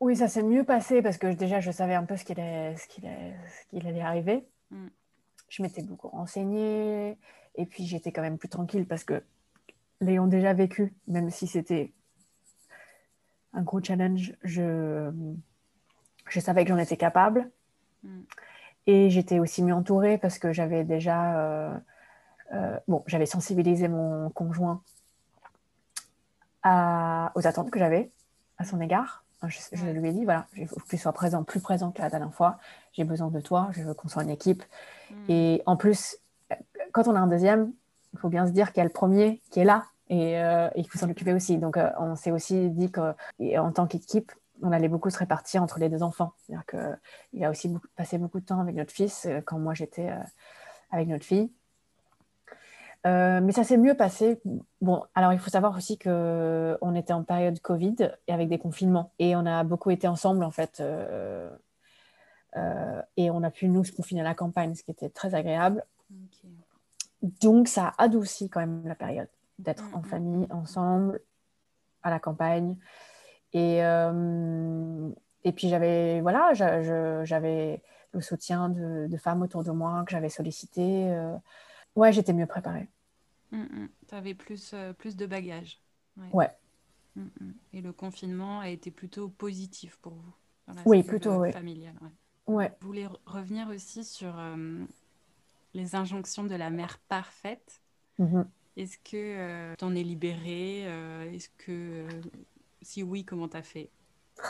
[0.00, 2.76] Oui, ça s'est mieux passé parce que déjà je savais un peu ce qu'il allait,
[2.76, 4.46] ce allait arriver.
[4.70, 4.88] Hmm.
[5.48, 7.16] Je m'étais beaucoup renseignée
[7.56, 9.22] et puis j'étais quand même plus tranquille parce que
[10.00, 11.92] l'ayant déjà vécu, même si c'était
[13.52, 15.10] un gros challenge, je,
[16.28, 17.50] je savais que j'en étais capable.
[18.02, 18.20] Mm.
[18.86, 21.76] Et j'étais aussi mieux entourée parce que j'avais déjà, euh,
[22.54, 24.82] euh, bon, j'avais sensibilisé mon conjoint
[26.62, 28.10] à, aux attentes que j'avais
[28.56, 29.24] à son égard.
[29.46, 32.10] Je, lui ai dit, voilà, il faut que tu sois présent, plus présent que la
[32.10, 32.58] dernière fois.
[32.92, 34.64] J'ai besoin de toi, je veux qu'on soit une équipe.
[35.10, 35.14] Mm.
[35.28, 36.16] Et en plus,
[36.92, 37.72] quand on a un deuxième,
[38.12, 40.68] il faut bien se dire qu'il y a le premier qui est là et, euh,
[40.76, 41.58] il faut s'en occuper aussi.
[41.58, 43.14] Donc, euh, on s'est aussi dit qu'en
[43.72, 46.32] tant qu'équipe, on allait beaucoup se répartir entre les deux enfants.
[46.38, 50.10] C'est-à-dire qu'il a aussi passé beaucoup de temps avec notre fils euh, quand moi j'étais
[50.90, 51.50] avec notre fille.
[53.04, 54.40] mais ça s'est mieux passé.
[54.80, 59.12] Bon, alors il faut savoir aussi qu'on était en période Covid et avec des confinements.
[59.18, 60.82] Et on a beaucoup été ensemble, en fait.
[63.16, 65.84] et on a pu, nous, confiner à la campagne, ce qui était très agréable.
[67.22, 69.28] Donc, ça a adouci quand même la période
[69.58, 70.04] d'être mm, en mm.
[70.04, 71.20] famille, ensemble,
[72.02, 72.76] à la campagne.
[73.52, 75.10] Et, euh,
[75.44, 81.10] et puis, j'avais voilà, j'avais le soutien de, femmes autour de moi que j'avais sollicité.
[81.10, 81.36] Euh.
[81.96, 82.88] Ouais, j'étais mieux préparée.
[83.50, 85.80] Mm, tu avais plus, euh, plus de bagages.
[86.32, 86.50] Ouais.
[87.72, 90.34] Et le confinement a été plutôt positif pour vous
[90.84, 91.50] Oui, plutôt, oui.
[91.50, 92.54] Familial, ouais.
[92.54, 92.72] ouais.
[92.80, 94.36] Vous voulez revenir aussi sur
[95.74, 97.80] les injonctions de la mère parfaite.
[98.18, 98.44] Mm-hmm.
[98.78, 102.08] Est-ce que euh, tu en es libérée euh, Est-ce que euh,
[102.80, 103.90] si oui, comment tu as fait?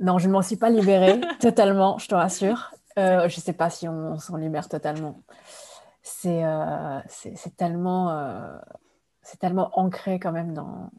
[0.00, 2.70] Non, je ne m'en suis pas libérée totalement, je te rassure.
[2.96, 5.24] je ne sais pas si on, s'en libère totalement.
[6.02, 6.44] C'est
[7.56, 8.60] tellement,
[9.22, 10.92] c'est tellement ancré quand même dans,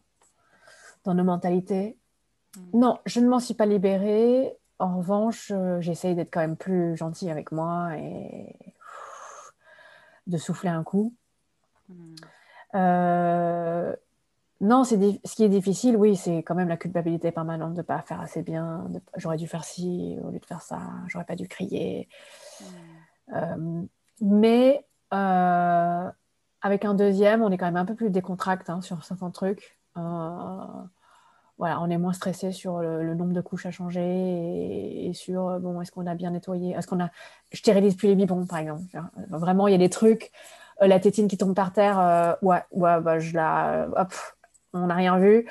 [1.06, 1.98] dans nos mentalités.
[2.58, 2.80] Mm.
[2.80, 4.58] Non, je ne m'en suis pas libérée.
[4.80, 8.54] En revanche, j'essaye d'être quand même plus gentille avec moi et
[10.30, 11.14] de souffler un coup.
[11.88, 12.16] Hmm.
[12.76, 13.96] Euh,
[14.62, 17.82] non, c'est ce qui est difficile, oui, c'est quand même la culpabilité permanente de ne
[17.82, 18.90] pas faire assez bien.
[19.16, 22.08] J'aurais dû faire ci au lieu de faire ça, j'aurais pas dû crier.
[22.62, 22.66] Hmm.
[23.36, 23.84] Euh,
[24.22, 26.12] mais euh,
[26.62, 29.80] avec un deuxième, on est quand même un peu plus décontracté hein, sur certains trucs.
[31.60, 35.82] Voilà, on est moins stressé sur le, nombre de couches à changer et, sur bon,
[35.82, 37.10] est-ce qu'on a bien nettoyé, est-ce qu'on a,
[37.52, 38.82] je stérilise plus les biberons par exemple.
[39.30, 40.32] Vraiment, il y a des trucs
[40.82, 44.14] euh, la tétine qui tombe par terre, euh, ouais, ouais, bah, je la, hop,
[44.74, 45.48] on n'a rien vu.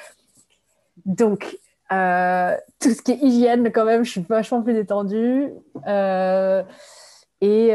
[1.05, 1.59] Donc,
[1.93, 5.53] euh, tout ce qui est hygiène, quand même, je suis vachement plus détendue.
[7.41, 7.69] et,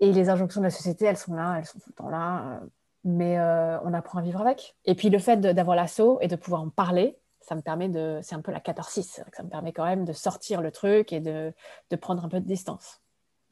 [0.00, 2.60] et les injonctions de la société, elles sont là, elles sont tout le temps là.
[3.06, 3.38] Mais
[3.84, 4.76] on apprend à vivre avec.
[4.84, 7.16] Et puis le fait d'avoir l'assaut et de pouvoir en parler,
[7.46, 8.18] ça me permet de.
[8.22, 9.22] C'est un peu la catharsis.
[9.32, 11.52] Ça me permet quand même de sortir le truc et de,
[11.90, 13.00] de prendre un peu de distance.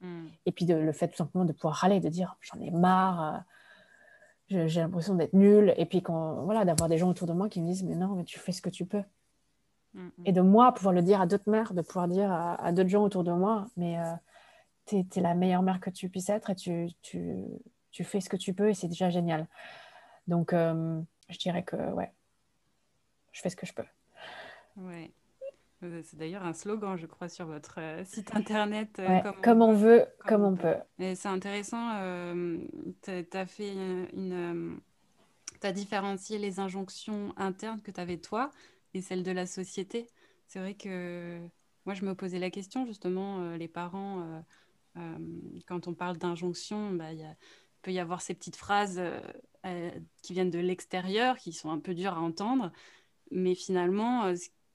[0.00, 0.26] Mm.
[0.46, 3.44] Et puis de, le fait tout simplement de pouvoir râler, de dire j'en ai marre,
[4.52, 5.74] euh, j'ai l'impression d'être nulle.
[5.76, 8.16] Et puis quand, voilà, d'avoir des gens autour de moi qui me disent mais non,
[8.16, 9.04] mais tu fais ce que tu peux.
[9.94, 10.10] Mm, mm.
[10.26, 13.04] Et de moi pouvoir le dire à d'autres mères, de pouvoir dire à, d'autres gens
[13.04, 14.12] autour de moi mais euh,
[14.86, 17.44] tu es, la meilleure mère que tu puisses être et tu, tu,
[17.94, 19.46] tu fais ce que tu peux et c'est déjà génial.
[20.26, 22.12] Donc euh, je dirais que ouais,
[23.32, 23.84] je fais ce que je peux.
[24.76, 25.12] Ouais.
[25.80, 28.98] C'est d'ailleurs un slogan, je crois, sur votre euh, site internet.
[29.00, 30.76] Euh, comme, on, veut, comme, on peut.
[30.98, 31.90] Et c'est intéressant,
[33.02, 33.72] tu as fait
[34.14, 34.80] une.
[35.60, 38.50] tu as différencié les injonctions internes que tu avais toi
[38.94, 40.08] et celles de la société.
[40.46, 41.38] C'est vrai que
[41.84, 44.42] moi, je me posais la question, justement, les parents,
[45.66, 47.36] quand on parle d'injonction, bah, il
[47.84, 49.00] peut y avoir ces petites phrases
[50.22, 52.72] qui viennent de l'extérieur, qui sont un peu dures à entendre.
[53.30, 54.34] Mais finalement,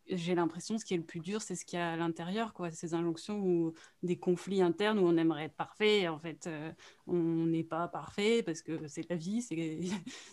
[0.09, 1.95] j'ai l'impression que ce qui est le plus dur, c'est ce qu'il y a à
[1.95, 2.71] l'intérieur, quoi.
[2.71, 6.07] Ces injonctions ou des conflits internes où on aimerait être parfait.
[6.07, 6.71] En fait, euh,
[7.07, 9.41] on n'est pas parfait parce que c'est la vie,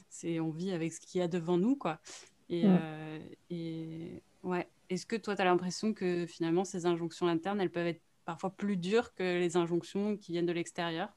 [0.08, 2.00] c'est, on vit avec ce qu'il y a devant nous, quoi.
[2.48, 3.18] Et, euh,
[3.50, 4.68] et ouais.
[4.88, 8.50] Est-ce que toi, tu as l'impression que finalement, ces injonctions internes, elles peuvent être parfois
[8.50, 11.08] plus dures que les injonctions qui viennent de l'extérieur?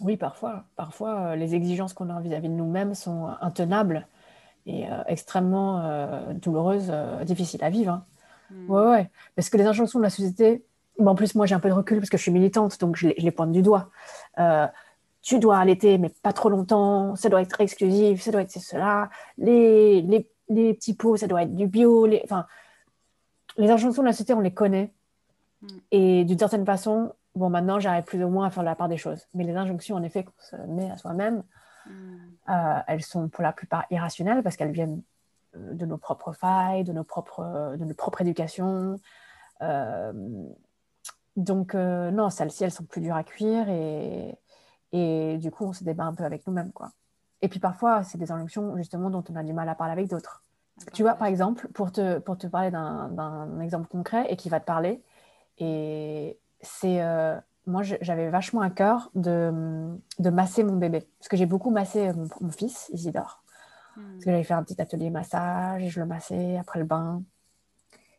[0.00, 0.64] Oui, parfois.
[0.76, 4.06] Parfois, euh, les exigences qu'on a vis-à-vis de nous-mêmes sont intenables
[4.66, 7.92] et euh, extrêmement euh, douloureuse, euh, difficile à vivre.
[7.92, 8.04] Hein.
[8.50, 8.70] Hmm.
[8.70, 9.10] Ouais, ouais.
[9.34, 10.64] Parce que les injonctions de la société,
[11.04, 13.08] en plus, moi, j'ai un peu de recul parce que je suis militante, donc je
[13.08, 13.90] les, pointe du doigt.
[14.38, 14.66] Euh,
[15.22, 19.10] tu dois allaiter, mais pas trop longtemps, ça doit être exclusif, ça doit être cela.
[19.38, 22.06] Les, les, les, petits pots, ça doit être du bio.
[22.06, 22.46] Les, enfin,
[23.56, 24.92] les injonctions de la société, on les connaît.
[25.62, 25.66] Mm.
[25.90, 28.96] Et d'une certaine façon, bon, maintenant, j'arrive plus ou moins à faire la part des
[28.96, 29.26] choses.
[29.34, 31.42] Mais les injonctions, en effet, qu'on se met à soi-même,
[31.86, 31.90] mm.
[32.48, 35.02] euh, elles sont pour la plupart irrationnelles parce qu'elles viennent
[35.54, 38.98] euh, de nos propres failles, de, nos propres, de notre propre éducation.
[39.62, 40.12] Euh,
[41.36, 44.38] donc, non, celles-ci, elles sont plus dures à cuire et,
[44.92, 46.72] et du coup, on se débat un peu avec nous-mêmes.
[46.72, 46.90] quoi.
[47.42, 50.08] Et puis parfois, c'est des injonctions justement dont on a du mal à parler avec
[50.08, 50.42] d'autres.
[50.92, 54.60] Tu vois, par exemple, pour te, pour te parler d'un exemple concret et qui va
[54.60, 55.02] te parler,
[55.58, 61.06] et c'est euh, moi j'avais vachement à cœur de, de, masser mon bébé.
[61.18, 63.42] Parce que j'ai beaucoup massé mon, fils Isidore.
[63.96, 64.12] Hmm.
[64.12, 67.22] parce que j'avais fait un petit atelier massage et je le massais après le bain.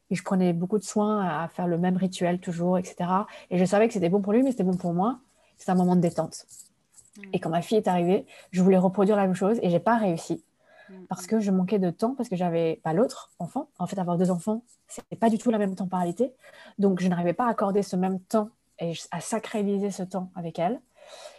[0.09, 3.09] Et je prenais beaucoup de soin à faire le même rituel toujours etc
[3.51, 5.19] et je savais que c'était bon pour lui mais c'était bon pour moi.
[5.57, 6.45] C'était un moment de détente.
[7.17, 7.21] Hmm.
[7.33, 9.97] et quand ma fille est arrivée je voulais reproduire la même chose et j'ai pas
[9.97, 10.43] réussi
[11.09, 13.69] parce que je manquais de temps, parce que j'avais pas l'autre enfant.
[13.79, 16.33] En fait, avoir deux enfants, c'est pas du tout la même temporalité.
[16.77, 20.59] Donc, je n'arrivais pas à accorder ce même temps et à sacraliser ce temps avec
[20.59, 20.79] elle.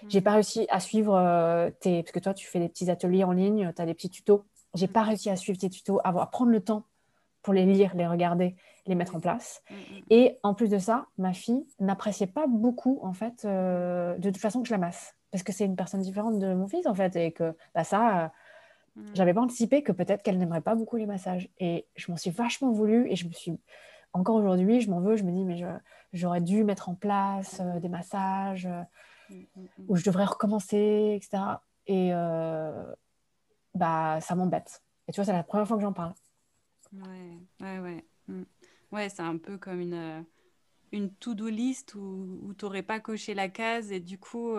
[0.04, 2.02] Je J'ai pas réussi à suivre euh, tes.
[2.02, 4.44] Parce que toi, tu fais des petits ateliers en ligne, tu as des petits tutos.
[4.74, 6.84] J'ai pas réussi à suivre tes tutos, à, prendre le temps
[7.42, 8.56] pour les lire, les regarder,
[8.86, 9.62] les mettre en place.
[10.10, 14.40] Et en plus de ça, ma fille n'appréciait pas beaucoup, en fait, euh, de toute
[14.40, 15.14] façon que je la masse.
[15.30, 18.30] Parce que c'est une personne différente de mon fils, en fait, et que bah, ça,
[18.30, 18.30] Mm.
[19.14, 21.48] J'avais pas anticipé que peut-être qu'elle n'aimerait pas beaucoup les massages.
[21.58, 23.58] Et je m'en suis vachement voulu et je me suis.
[24.12, 25.62] Encore aujourd'hui, je m'en veux, je me dis, mais
[26.12, 28.82] j'aurais dû mettre en place euh, des massages euh,
[29.30, 31.60] mm, mm, où je devrais recommencer, etc.
[31.86, 32.94] Et euh,
[33.74, 34.82] bah, ça m'embête.
[35.06, 36.14] Et tu vois, c'est la première fois que j'en parle.
[36.92, 38.04] Ouais, ouais, ouais.
[38.90, 40.24] Ouais, c'est un peu comme une,
[40.92, 44.56] une to-do list où, où tu n'aurais pas coché la case et du coup,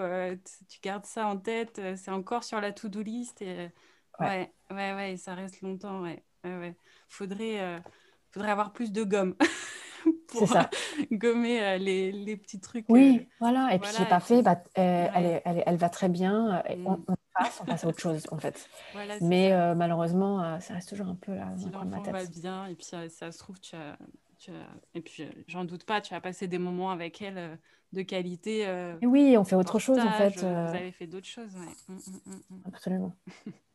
[0.67, 1.81] tu gardes ça en tête.
[1.95, 3.41] C'est encore sur la to-do list.
[3.41, 3.71] Et
[4.19, 6.23] Ouais, ouais, ouais, ça reste longtemps, ouais.
[6.43, 6.75] ouais,
[7.07, 7.79] Faudrait, euh,
[8.31, 9.35] faudrait avoir plus de gomme
[10.27, 10.69] pour ça.
[11.11, 12.85] gommer euh, les, les, petits trucs.
[12.89, 13.73] Oui, euh, voilà.
[13.73, 16.63] Et puis, j'ai pas fait, bah, elle, elle, elle, va très bien.
[16.75, 16.87] Mm.
[16.87, 18.69] On, passe, on passe à autre chose, en fait.
[19.21, 21.53] Mais malheureusement, ça reste toujours un peu là.
[21.57, 23.97] Si l'enfant va bien, et puis ça, se trouve, tu as,
[24.37, 24.67] tu as...
[24.93, 27.57] et puis j'en doute pas, tu as passé des moments avec elle
[27.93, 28.67] de qualité.
[29.01, 30.39] oui, on fait autre chose, en fait.
[30.39, 31.95] Vous avez fait d'autres choses, ouais.
[31.95, 33.15] Mm, mm, Absolument.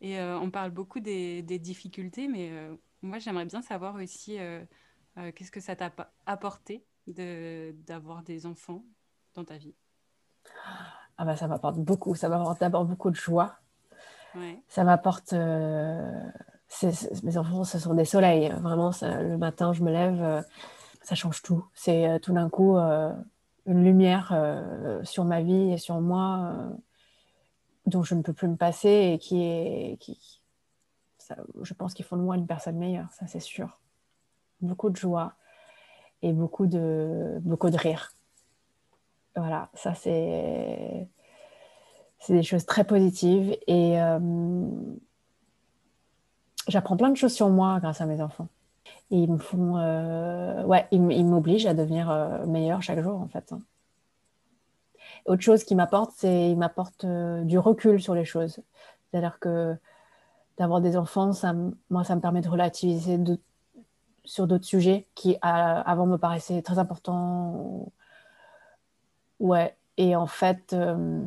[0.00, 4.64] Et euh, on parle beaucoup des, difficultés, mais euh, moi j'aimerais bien savoir aussi euh,
[5.34, 5.90] qu'est-ce que ça t'a
[6.26, 8.84] apporté d'avoir des enfants
[9.34, 9.74] dans ta vie?
[11.16, 13.56] Ah bah ça m'apporte beaucoup, ça m'apporte d'abord beaucoup de joie.
[14.68, 15.32] Ça m'apporte...
[15.32, 18.50] mes enfants, ce sont des soleils.
[18.60, 20.44] Vraiment, le matin, je me lève,
[21.02, 21.64] ça change tout.
[21.74, 23.24] C'est tout d'un coup une
[23.66, 24.32] lumière
[25.02, 26.70] sur ma vie et sur moi
[27.88, 29.96] dont je ne peux plus me passer et qui est.
[30.00, 30.40] Qui,
[31.62, 33.78] je pense qu'ils font de moi une personne meilleure, ça c'est sûr.
[34.60, 35.34] Beaucoup de joie
[36.22, 38.12] et beaucoup de, beaucoup de rire.
[39.36, 41.08] Voilà, ça c'est.
[42.20, 44.18] C'est des choses très positives et euh,
[46.66, 48.48] j'apprends plein de choses sur moi grâce à mes enfants.
[49.10, 49.76] Ils me font.
[49.78, 53.52] Euh, ouais, ils m'obligent à devenir euh, meilleur chaque jour en fait.
[53.52, 53.60] Hein.
[55.26, 58.60] Autre chose qui m'apporte, c'est il m'apporte euh, du recul sur les choses.
[59.10, 59.76] C'est-à-dire que
[60.56, 61.30] d'avoir des enfants,
[61.90, 63.18] moi, ça me permet de relativiser
[64.24, 67.92] sur d'autres sujets qui avant me paraissaient très importants.
[69.38, 71.22] Ouais, et en fait, euh,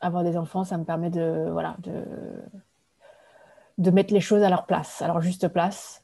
[0.00, 2.04] avoir des enfants, ça me permet de, voilà, de,
[3.78, 6.02] de mettre les choses à leur place, à leur juste place,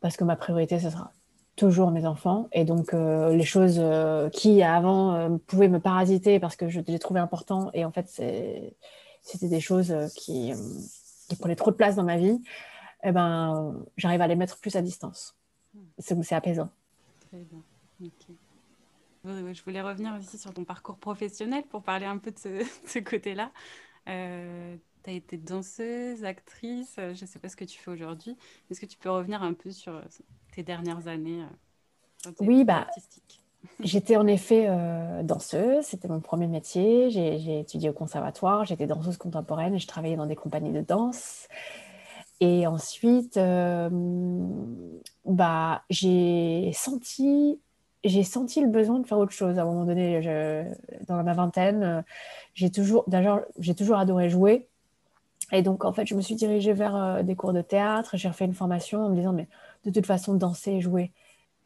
[0.00, 1.12] parce que ma priorité, ce sera
[1.58, 2.48] toujours mes enfants.
[2.52, 6.80] Et donc, euh, les choses euh, qui avant euh, pouvaient me parasiter parce que je
[6.80, 10.52] les trouvais importants, et en fait, c'était des choses qui,
[11.38, 12.40] prenaient trop de place dans ma vie,
[13.02, 15.36] eh ben, j'arrive à les mettre plus à distance.
[15.98, 16.70] C'est apaisant.
[19.24, 22.38] Je voulais revenir aussi sur ton parcours professionnel pour parler un peu de
[22.86, 23.50] ce côté-là.
[25.02, 28.36] Tu as été danseuse, actrice, je ne sais pas ce que tu fais aujourd'hui.
[28.70, 30.00] Est-ce que tu peux revenir un peu sur
[30.62, 31.42] dernières années
[32.26, 32.86] euh, Oui, bah,
[33.80, 37.10] j'étais en effet euh, danseuse, c'était mon premier métier.
[37.10, 41.48] J'ai étudié au conservatoire, j'étais danseuse contemporaine et je travaillais dans des compagnies de danse.
[42.40, 43.88] Et ensuite, euh,
[45.24, 47.60] bah, j'ai senti,
[48.04, 49.58] j'ai senti le besoin de faire autre chose.
[49.58, 50.64] À un moment donné, je,
[51.08, 52.04] dans ma vingtaine,
[52.54, 54.68] j'ai toujours, d'ailleurs, j'ai toujours adoré jouer.
[55.52, 58.16] Et donc, en fait, je me suis dirigée vers des cours de théâtre.
[58.16, 59.48] J'ai refait une formation en me disant, mais
[59.84, 61.12] de toute façon, danser et jouer,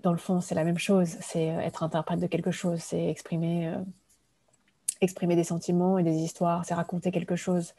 [0.02, 1.16] dans le fond, c'est la même chose.
[1.20, 3.72] C'est être interprète de quelque chose, c'est exprimer,
[5.00, 7.74] exprimer des sentiments et des histoires, c'est raconter quelque chose.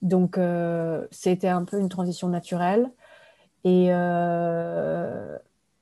[0.00, 0.38] Donc,
[1.10, 2.90] c'était un peu une transition naturelle.
[3.64, 3.88] Et,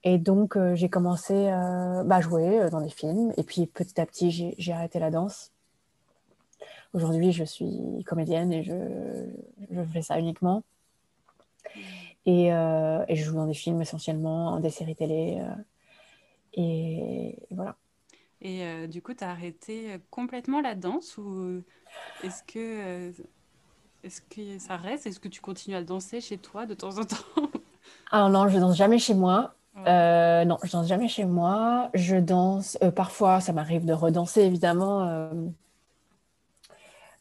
[0.02, 1.34] et donc, j'ai commencé
[2.04, 3.32] bah, à jouer dans des films.
[3.36, 5.52] Et puis, petit à petit, j'ai arrêté la danse.
[6.92, 8.74] Aujourd'hui, je suis comédienne et je,
[9.70, 10.64] je fais ça uniquement.
[12.26, 15.40] Et, euh, et, je joue dans des films essentiellement, des séries télé.
[15.40, 15.54] Euh,
[16.54, 17.76] et, voilà.
[18.40, 21.62] Et euh, du coup, tu as arrêté complètement la danse ou
[22.24, 23.12] est-ce que,
[24.02, 25.06] est-ce que ça reste?
[25.06, 27.16] Est-ce que tu continues à danser chez toi de temps en temps?
[28.12, 29.54] Ah non, je danse jamais chez moi.
[29.76, 31.90] non, je danse jamais chez moi.
[31.94, 32.76] Je danse.
[32.94, 35.30] parfois, ça m'arrive de redanser, évidemment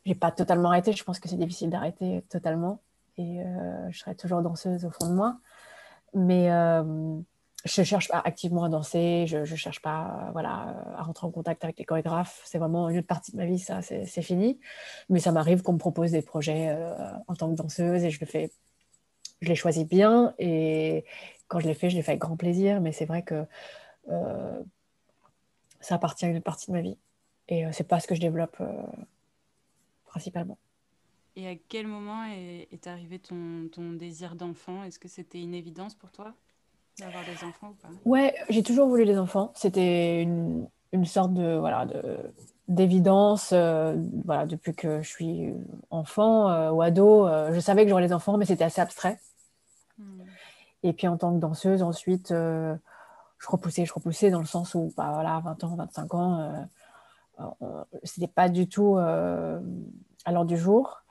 [0.06, 0.94] j'ai pas totalement arrêté.
[0.94, 2.82] Je pense que c'est difficile d'arrêter totalement.
[3.18, 5.38] Et euh, je serai toujours danseuse au fond de moi.
[6.14, 7.20] Mais euh,
[7.66, 9.26] je cherche pas activement à danser.
[9.28, 12.42] Je, je cherche pas voilà, à rentrer en contact avec les chorégraphes.
[12.46, 14.60] C'est vraiment une autre partie de ma vie, ça, c'est fini.
[15.10, 16.96] Mais ça m'arrive qu'on me propose des projets euh,
[17.28, 18.52] en tant que danseuse et je le fais.
[19.42, 20.34] Je les choisis bien.
[20.40, 21.06] Et
[21.48, 22.82] quand je les fais, je les fais avec grand plaisir.
[22.82, 23.46] Mais c'est vrai que
[24.10, 24.64] euh,
[25.82, 26.98] ça appartient à une partie de ma vie.
[27.50, 28.62] Et c'est pas ce que je développe
[30.10, 30.58] principalement.
[31.36, 34.84] Et à quel moment est, arrivé ton, ton désir d'enfant?
[34.84, 36.34] Est-ce que c'était une évidence pour toi
[37.00, 37.88] d'avoir des enfants ou pas?
[38.04, 39.54] Ouais, j'ai toujours voulu des enfants.
[39.56, 42.18] C'était une, une, sorte de voilà de
[42.68, 43.52] d'évidence.
[43.54, 43.96] Euh,
[44.26, 45.54] voilà, depuis que je suis
[45.92, 49.20] enfant euh, ou ado, euh, je savais que j'aurais des enfants, mais c'était assez abstrait.
[49.98, 50.24] Hmm.
[50.84, 54.94] Et puis en tant que danseuse, ensuite, je repoussais, je repoussais dans le sens où,
[54.98, 56.68] bah, voilà, 20 ans, 25 ans
[58.04, 59.60] c'était pas du tout euh,
[60.26, 61.04] à l'heure du jour.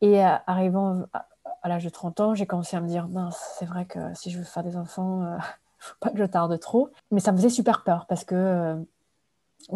[0.00, 3.86] Et euh, arrivant à, l'âge de 30 ans, j'ai commencé à me dire, c'est vrai
[3.86, 5.38] que si je veux faire des enfants, il euh,
[5.78, 6.90] faut pas que je tarde trop.
[7.10, 8.84] Mais ça me faisait super peur parce que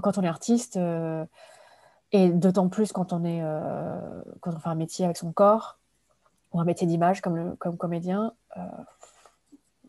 [0.02, 0.78] quand on est artiste,
[2.12, 3.40] et d'autant plus quand on, est,
[4.40, 5.78] quand on fait un métier avec son corps,
[6.52, 8.32] ou un métier d'image comme, comme comédien,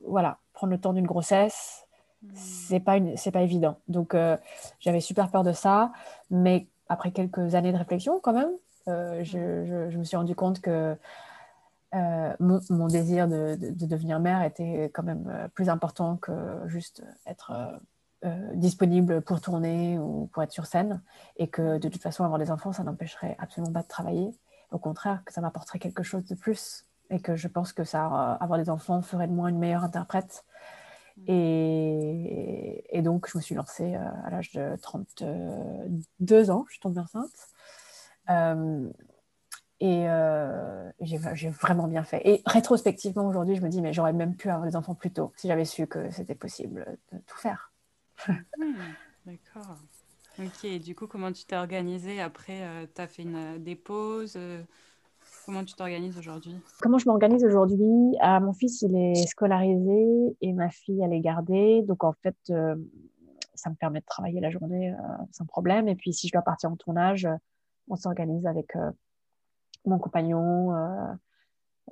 [0.05, 1.86] voilà, prendre le temps d'une grossesse,
[2.33, 3.77] c'est pas une, c'est pas évident.
[3.87, 4.37] Donc euh,
[4.79, 5.91] j'avais super peur de ça,
[6.29, 8.51] mais après quelques années de réflexion quand même,
[8.87, 10.95] euh, je, je, me suis rendu compte que
[11.95, 16.31] euh, mon, mon, désir de, de, devenir mère était quand même plus important que
[16.67, 17.79] juste être
[18.55, 21.01] disponible pour tourner ou pour être sur scène,
[21.37, 24.31] et que de toute façon avoir des enfants, ça n'empêcherait absolument pas de travailler.
[24.71, 28.33] Au contraire, que ça m'apporterait quelque chose de plus, et que je pense que ça,
[28.41, 30.43] avoir des enfants ferait de moi une meilleure interprète
[31.25, 36.99] et, donc, je me suis lancée euh, à l'âge de 32 ans, je suis tombée
[36.99, 37.31] enceinte.
[38.29, 38.89] Euh,
[39.79, 42.21] et euh, j'ai vraiment bien fait.
[42.25, 45.31] Et rétrospectivement, aujourd'hui, je me dis, mais j'aurais même pu avoir des enfants plus tôt
[45.37, 47.71] si j'avais su que c'était possible de tout faire.
[48.57, 48.73] Hmm,
[49.25, 49.77] d'accord.
[50.39, 54.37] Ok, du coup, comment tu t'es organisée après Tu as fait une, des pauses
[55.47, 56.53] Comment tu t'organises aujourd'hui?
[56.81, 58.17] Comment je m'organise aujourd'hui?
[58.19, 61.83] Ah, Mon fils, il est scolarisé et ma fille, elle est gardée.
[61.83, 62.75] Donc, en fait, euh,
[63.53, 64.97] ça me permet de travailler la journée euh,
[65.31, 65.87] sans problème.
[65.87, 67.35] Et puis, si je dois partir en tournage, euh,
[67.87, 68.75] on s'organise avec
[69.85, 70.73] mon compagnon,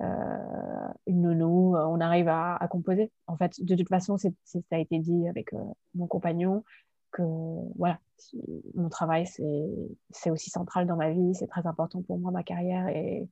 [0.00, 1.76] une nounou.
[1.78, 3.10] on arrive à, composer.
[3.26, 4.28] En fait, de toute façon, ça
[4.70, 5.54] a été dit avec
[5.94, 6.62] mon compagnon
[7.10, 7.22] que
[7.78, 7.98] voilà,
[8.74, 9.26] mon travail,
[10.10, 11.34] c'est aussi central dans ma vie.
[11.34, 12.88] C'est très important pour moi, ma carrière.
[12.88, 13.26] Et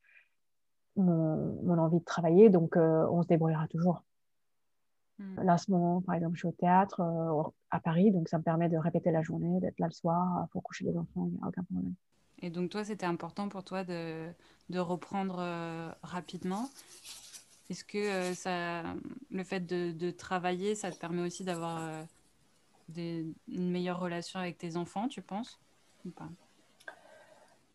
[0.97, 4.03] mon, envie de travailler, donc euh, on se débrouillera toujours.
[5.19, 5.41] Hmm.
[5.43, 8.39] Là, à ce moment, par exemple, je suis au théâtre euh, à Paris, donc ça
[8.39, 11.29] me permet de répéter la journée, d'être là le soir euh, pour coucher les enfants,
[11.29, 11.95] il n'y a aucun problème.
[12.43, 14.29] Et donc, toi, c'était important pour toi de,
[14.69, 15.37] de reprendre
[16.03, 16.69] rapidement?
[17.71, 18.83] Est-ce que ça,
[19.31, 21.81] le fait de, de, travailler, ça te permet aussi d'avoir
[22.99, 23.35] une
[23.71, 25.59] meilleure relation avec tes enfants, tu penses?
[26.05, 26.29] Ou pas?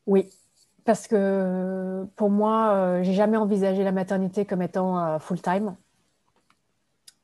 [0.06, 0.30] Oui,
[0.90, 5.76] parce que pour moi, euh, j'ai jamais envisagé la maternité comme étant euh, full-time.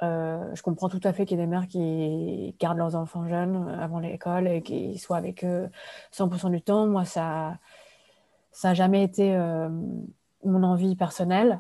[0.03, 3.27] Euh, je comprends tout à fait qu'il y ait des mères qui gardent leurs enfants
[3.27, 5.67] jeunes avant l'école et qui soient avec eux
[6.13, 6.85] 100% du temps.
[6.85, 7.57] Moi, ça
[8.51, 9.35] ça n'a jamais été
[10.43, 11.59] mon envie personnelle.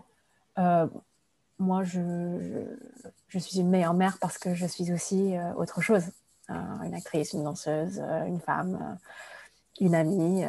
[1.57, 2.67] moi, je,
[3.35, 6.03] suis une meilleure mère parce que je suis aussi autre chose.
[6.49, 8.99] une actrice, une danseuse, une femme,
[9.79, 10.45] une amie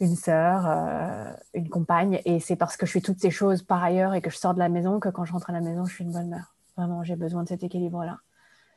[0.00, 2.20] une sœur, euh, une compagne.
[2.24, 4.54] Et c'est parce que je fais toutes ces choses par ailleurs et que je sors
[4.54, 6.54] de la maison que quand je rentre à la maison, je suis une bonne mère.
[6.76, 8.18] Vraiment, j'ai besoin de cet équilibre-là.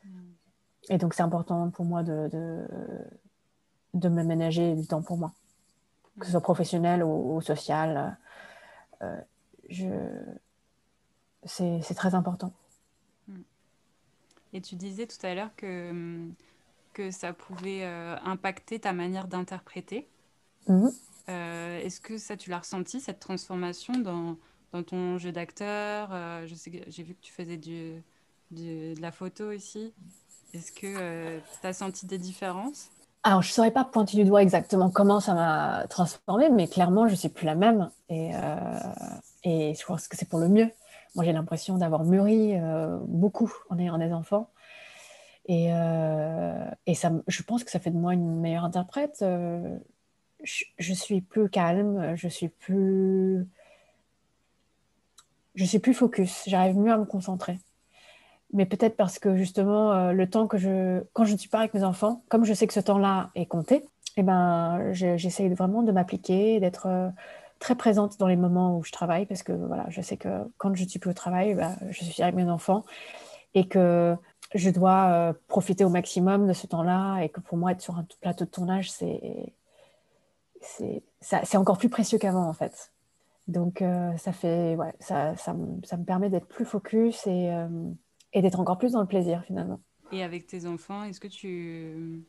[0.05, 0.09] Mm.
[0.89, 2.67] Et donc, c'est important pour moi de, de,
[3.93, 5.31] de m'aménager du temps pour moi,
[6.19, 8.17] que ce soit professionnel ou, social.
[9.01, 9.21] Euh,
[9.69, 9.87] je...
[11.45, 12.51] C'est très important.
[13.27, 13.41] Mm.
[14.53, 16.27] Et tu disais tout à l'heure que,
[16.93, 20.07] que ça pouvait euh, impacter ta manière d'interpréter.
[20.67, 20.91] Mhm.
[21.29, 24.37] Euh, Est-ce que ça, tu l'as ressenti, cette transformation dans,
[24.71, 26.09] dans ton jeu d'acteur
[26.47, 28.01] Je sais que j'ai vu que tu faisais du,
[28.51, 29.93] du- de la photo aussi.
[30.53, 32.89] Est-ce que tu as senti des différences?
[33.23, 37.07] Alors, je ne saurais pas pointer du doigt exactement comment ça m'a transformée, mais clairement,
[37.07, 37.89] je ne suis plus la même.
[38.09, 38.79] Et, euh,
[39.43, 40.71] et je pense que c'est pour le mieux.
[41.15, 44.49] Moi, j'ai l'impression d'avoir mûri euh, beaucoup en ayant des enfants.
[45.47, 49.23] Et, euh, et ça, je pense que ça fait de moi une meilleure interprète.
[50.43, 53.47] Je, suis plus calme, je suis plus,
[55.55, 57.59] je suis plus focus, j'arrive mieux à me concentrer.
[58.53, 61.59] Mais peut-être parce que justement, euh, le temps que je, quand je ne suis pas
[61.59, 63.83] avec mes enfants, comme je sais que ce temps-là est compté,
[64.15, 67.09] eh ben, je- j'essaye vraiment de m'appliquer, d'être euh,
[67.59, 70.73] très présente dans les moments où je travaille, parce que voilà, je sais que quand
[70.75, 72.85] je ne suis plus au travail, bah, je suis avec mes enfants
[73.55, 74.15] et que
[74.55, 77.97] je dois euh, profiter au maximum de ce temps-là et que pour moi, être sur
[77.97, 79.53] un plateau de tournage, c'est
[80.61, 82.91] c'est encore plus précieux qu'avant en fait.
[83.47, 87.67] Donc euh, ça fait ouais, ça, ça, ça me permet d'être plus focus et, euh,
[88.33, 89.79] et d'être encore plus dans le plaisir finalement.
[90.11, 92.23] Et avec tes enfants, est-ce que tu,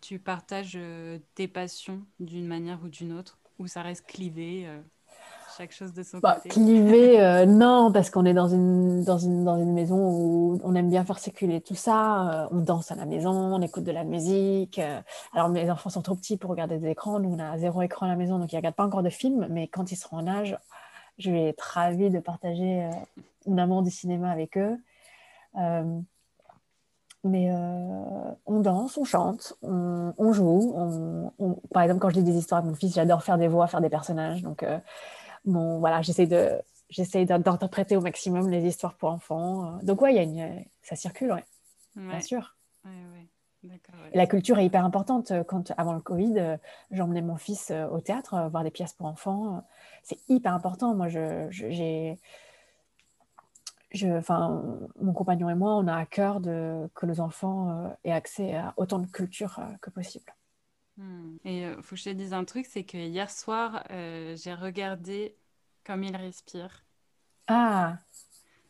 [0.00, 3.38] tu partages euh, tes passions d'une manière ou d'une autre?
[3.58, 4.68] Ou ça reste clivé,
[5.56, 9.18] chaque chose de son Bah, côté clivé, euh, non, parce qu'on est dans une, dans,
[9.18, 12.44] une, dans une maison où on aime bien faire circuler tout ça.
[12.44, 14.78] euh, on danse à la maison, on écoute de la musique.
[14.78, 15.00] euh.
[15.34, 17.18] alors, mes enfants sont trop petits pour regarder des écrans.
[17.18, 19.10] Nous, on a zéro écran à la maison, donc ils ne regardent pas encore de
[19.10, 19.46] films.
[19.50, 20.58] Mais quand ils seront en âge,
[21.18, 22.88] je vais être ravie de partager
[23.46, 24.76] mon amour du cinéma avec eux.
[27.24, 27.50] Mais
[28.46, 30.72] on danse, on chante, on, on joue.
[30.76, 33.48] on- on- Par exemple, quand je lis des histoires avec mon fils, j'adore faire des
[33.48, 34.42] voix, faire des personnages.
[34.42, 34.64] Donc,
[35.46, 39.76] bon, voilà, j'essaie de, j'essaie d'in- d'interpréter au maximum les histoires pour enfants.
[39.76, 41.44] Euh, Donc, ouais, il y a une, ça circule, ouais,
[42.10, 42.56] bien sûr.
[44.04, 45.32] ouais, la culture est hyper importante.
[45.48, 46.56] Quand, avant le Covid, euh,
[46.90, 49.64] j'emmenais mon fils euh, au théâtre, voir des pièces pour enfants.
[50.02, 50.94] C'est hyper important.
[50.94, 52.18] Moi, je, j'ai,
[53.90, 54.62] je, enfin,
[55.00, 58.74] mon compagnon et moi, on a à cœur de, que nos enfants aient accès à
[58.76, 60.32] autant de culture que possible.
[60.96, 61.36] Hmm.
[61.44, 64.54] Et il faut que je te dise un truc, c'est que hier soir, euh, j'ai
[64.54, 65.36] regardé
[65.84, 66.84] Comme il respire.
[67.48, 67.98] Ah,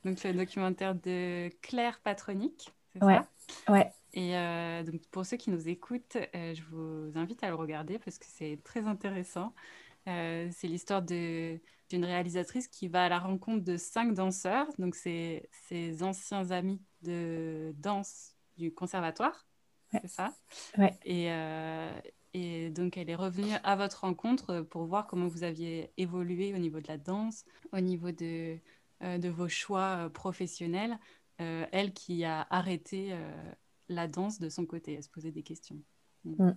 [0.05, 3.29] Donc le documentaire de Claire Patronic, c'est ouais, ça?
[3.69, 3.93] ouais.
[4.15, 7.99] Et euh, donc pour ceux qui nous écoutent, euh, je vous invite à le regarder
[7.99, 9.55] parce que c'est très intéressant.
[10.09, 11.61] Euh, c'est l'histoire de-
[11.91, 16.83] d'une réalisatrice qui va à la rencontre de cinq danseurs, donc c'est ses anciens amis
[17.03, 19.47] de danse du conservatoire,
[20.03, 20.37] c'est ça?
[20.79, 20.99] Ouais.
[21.05, 21.93] Et, euh,
[22.37, 26.59] et donc elle est revenue à votre rencontre pour voir comment vous aviez évolué au
[26.59, 28.59] niveau de la danse, au niveau de,
[29.03, 30.99] euh, de vos choix euh, professionnels.
[31.41, 33.53] Euh, elle qui a arrêté euh,
[33.89, 35.79] la danse de son côté, elle se posait des questions.
[36.25, 36.51] Mm.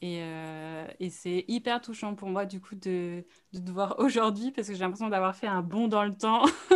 [0.00, 4.50] Et, euh, et c'est hyper touchant pour moi du coup de, de te voir aujourd'hui
[4.50, 6.44] parce que j'ai l'impression d'avoir fait un bond dans le temps.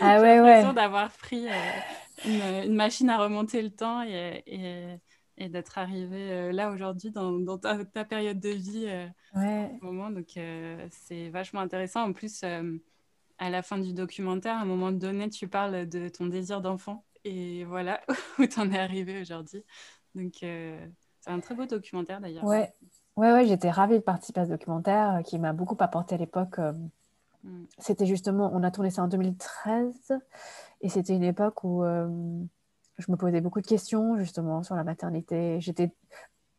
[0.00, 0.74] Ah J'ai ouais, l'impression ouais.
[0.74, 1.52] d'avoir pris euh,
[2.24, 4.96] une, une machine à remonter le temps et, et-
[5.38, 9.70] et d'être arrivé euh, là aujourd'hui dans, dans ta, ta période de vie euh, Ouais.
[9.72, 10.10] en ce moment.
[10.10, 12.02] Donc euh, c'est vachement intéressant.
[12.02, 16.26] En plus, à la fin du documentaire, à un moment donné, tu parles de ton
[16.26, 18.00] désir d'enfant et voilà
[18.38, 19.64] où tu en es arrivé aujourd'hui.
[20.14, 20.90] Donc c'est
[21.26, 22.44] un très beau documentaire d'ailleurs.
[22.44, 22.72] Ouais,
[23.16, 26.58] ouais, ouais, j'étais ravie de participer à ce documentaire qui m'a beaucoup apporté à l'époque.
[27.44, 27.64] Mm.
[27.78, 30.12] C'était justement, on a tourné ça en 2013
[30.80, 32.08] et c'était une époque où euh,
[32.98, 35.60] je me posais beaucoup de questions justement sur la maternité.
[35.60, 35.92] J'étais,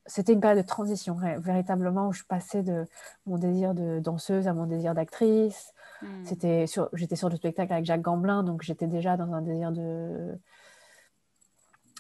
[0.06, 2.86] c'était une période de transition véritablement où je passais de
[3.26, 5.74] mon désir de danseuse à mon désir d'actrice.
[6.02, 6.08] Mm.
[6.26, 9.72] C'était sur, j'étais sur le spectacle avec Jacques Gamblin, donc j'étais déjà dans un désir
[9.72, 10.38] de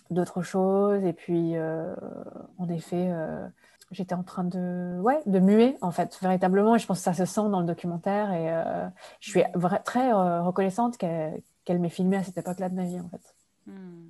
[0.10, 1.04] d'autres choses.
[1.04, 1.96] Et puis, euh,
[2.58, 3.48] en effet, euh,
[3.92, 6.76] j'étais en train de, ouais, de muer, en fait, véritablement.
[6.76, 8.32] Et je pense que ça se sent dans le documentaire.
[8.32, 8.88] Et euh,
[9.22, 13.00] je suis vra- très reconnaissante qu'elle qu'elle m'ait filmé à cette époque-là de ma vie,
[13.00, 13.36] en fait.
[13.68, 14.10] Mm.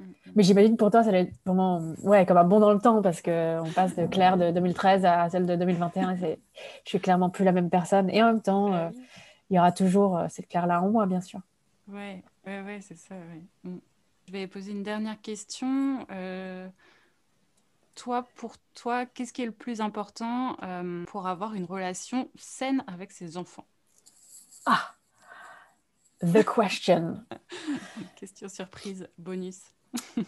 [0.00, 0.32] Mm.
[0.34, 3.02] Mais j'imagine pour toi, ça doit être vraiment, ouais, comme un bond dans le temps,
[3.02, 6.16] parce qu'on passe de Claire de 2013 à celle de 2021.
[6.16, 6.38] et
[6.84, 8.08] Je suis clairement plus la même personne.
[8.10, 9.02] Et en même temps, euh, oui.
[9.50, 11.40] il y aura toujours euh, cette Claire-là en moi, bien sûr.
[11.88, 13.14] Ouais, ouais, ouais, c'est ça.
[13.14, 13.42] ouais.
[13.64, 13.78] Mm.
[14.26, 16.06] Je vais poser une dernière question.
[16.10, 16.68] Euh,
[17.96, 20.56] toi, pour toi, qu'est-ce qui est le plus important
[21.08, 23.66] pour avoir une relation saine avec ses enfants?
[24.66, 24.94] Ah,
[26.22, 27.24] the question.
[28.16, 29.62] Question surprise, bonus.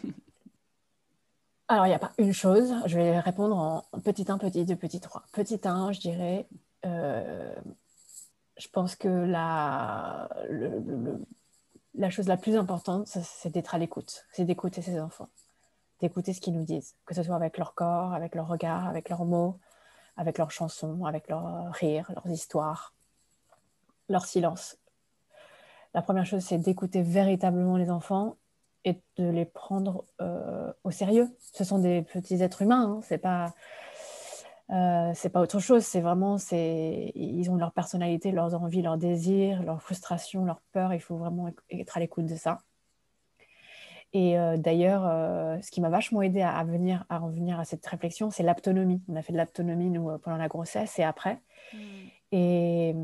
[1.68, 2.74] Alors, il n'y a pas une chose.
[2.86, 5.22] Je vais répondre en petit 1, petit 2, petit 3.
[5.32, 6.46] Petit 1, je dirais,
[6.84, 7.54] euh,
[8.58, 10.28] je pense que la,
[11.94, 15.28] la chose la plus importante, c'est d'être à l'écoute, c'est d'écouter ses enfants,
[16.00, 19.08] d'écouter ce qu'ils nous disent, que ce soit avec leur corps, avec leur regard, avec
[19.08, 19.58] leurs mots,
[20.16, 22.94] avec leurs chansons, avec leurs rires, leurs histoires,
[24.08, 24.76] leur silence.
[25.94, 28.36] La première chose, c'est d'écouter véritablement les enfants
[28.84, 31.28] et de les prendre euh, au sérieux.
[31.38, 33.00] Ce sont des petits êtres humains, hein.
[33.02, 33.54] c'est pas
[34.70, 35.84] euh, c'est pas autre chose.
[35.84, 40.94] C'est vraiment, c'est ils ont leur personnalité, leurs envies, leurs désirs, leurs frustrations, leurs peurs.
[40.94, 42.58] Il faut vraiment être à l'écoute de ça.
[44.14, 45.02] Et euh, d'ailleurs,
[45.62, 49.02] ce qui m'a vachement aidé à, venir à revenir à cette réflexion, c'est l'autonomie.
[49.08, 51.40] On a fait de l'autonomie nous pendant la grossesse et après.
[52.30, 52.94] Et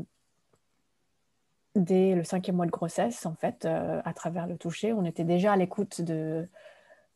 [1.79, 5.23] dès le cinquième mois de grossesse, en fait, euh, à travers le toucher, on était
[5.23, 6.47] déjà à l'écoute de,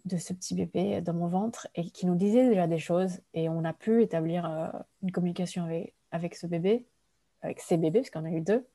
[0.06, 3.20] de ce petit bébé dans mon ventre et qui nous disait déjà des choses.
[3.34, 4.68] Et on a pu établir euh,
[5.02, 6.86] une communication avec, avec ce bébé,
[7.42, 8.66] avec ces bébés, parce qu'on a eu deux.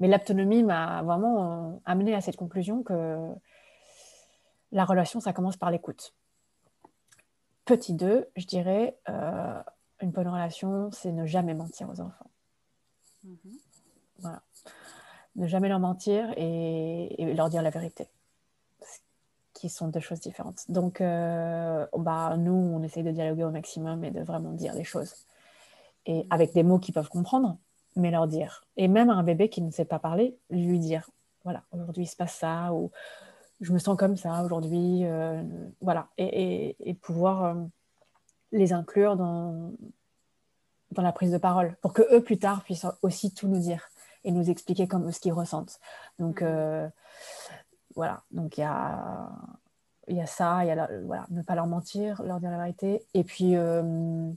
[0.00, 3.32] Mais l'autonomie m'a vraiment euh, amené à cette conclusion que
[4.72, 6.14] la relation, ça commence par l'écoute.
[7.64, 8.98] Petit 2, je dirais,
[10.00, 12.30] une bonne relation, c'est ne jamais mentir aux enfants.
[13.24, 13.58] Mm-hmm.
[14.18, 14.42] Voilà
[15.36, 18.08] ne jamais leur mentir et, leur dire la vérité,
[19.52, 20.70] qui sont deux choses différentes.
[20.70, 24.84] Donc, euh, bah, nous, on essaye de dialoguer au maximum et de vraiment dire les
[24.84, 25.14] choses.
[26.06, 27.56] Et avec des mots qu'ils peuvent comprendre,
[27.96, 28.66] mais leur dire.
[28.76, 31.10] Et même à un bébé qui ne sait pas parler, lui dire,
[31.44, 32.90] voilà, aujourd'hui il se passe ça, ou
[33.60, 35.42] je me sens comme ça aujourd'hui, euh,
[35.80, 36.08] voilà.
[36.18, 37.54] Et, et pouvoir euh,
[38.52, 39.72] les inclure dans,
[40.92, 43.88] dans la prise de parole, pour que eux, plus tard, puissent aussi tout nous dire
[44.24, 45.78] et nous expliquer comme, ce qu'ils ressentent.
[46.18, 46.46] Donc, mm.
[46.46, 46.88] euh,
[47.94, 48.22] voilà.
[48.30, 49.30] Donc, il y a,
[50.08, 53.04] y a ça, il y a voilà, ne pas leur mentir, leur dire la vérité.
[53.14, 54.30] Et puis, euh,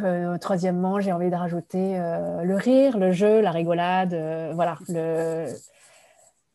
[0.00, 4.14] euh, troisièmement, j'ai envie de rajouter le rire, le jeu, la rigolade.
[4.54, 4.78] voilà.
[4.88, 5.46] Le,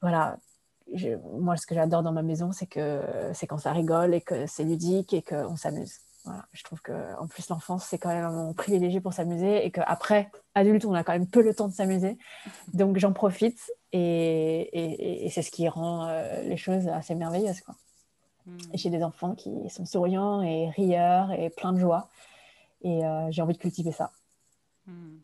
[0.01, 0.37] voilà.
[1.39, 3.01] moi, ce que j'adore dans ma maison, c'est que
[3.33, 5.99] c'est quand ça rigole et que c'est ludique et qu'on s'amuse
[6.53, 10.31] je trouve qu'en plus, l'enfance, c'est quand même un moment privilégié pour s'amuser et qu'après,
[10.55, 12.17] adulte, on a quand même peu le temps de s'amuser.
[12.73, 17.61] Donc, j'en profite et, c'est ce qui rend euh, les choses assez merveilleuses.
[17.61, 17.75] Quoi.
[18.45, 18.57] Hmm.
[18.73, 22.09] J'ai des enfants qui sont souriants et rieurs et pleins de joie.
[22.81, 24.11] Et euh, j'ai envie de cultiver ça.
[24.85, 25.17] Hmm.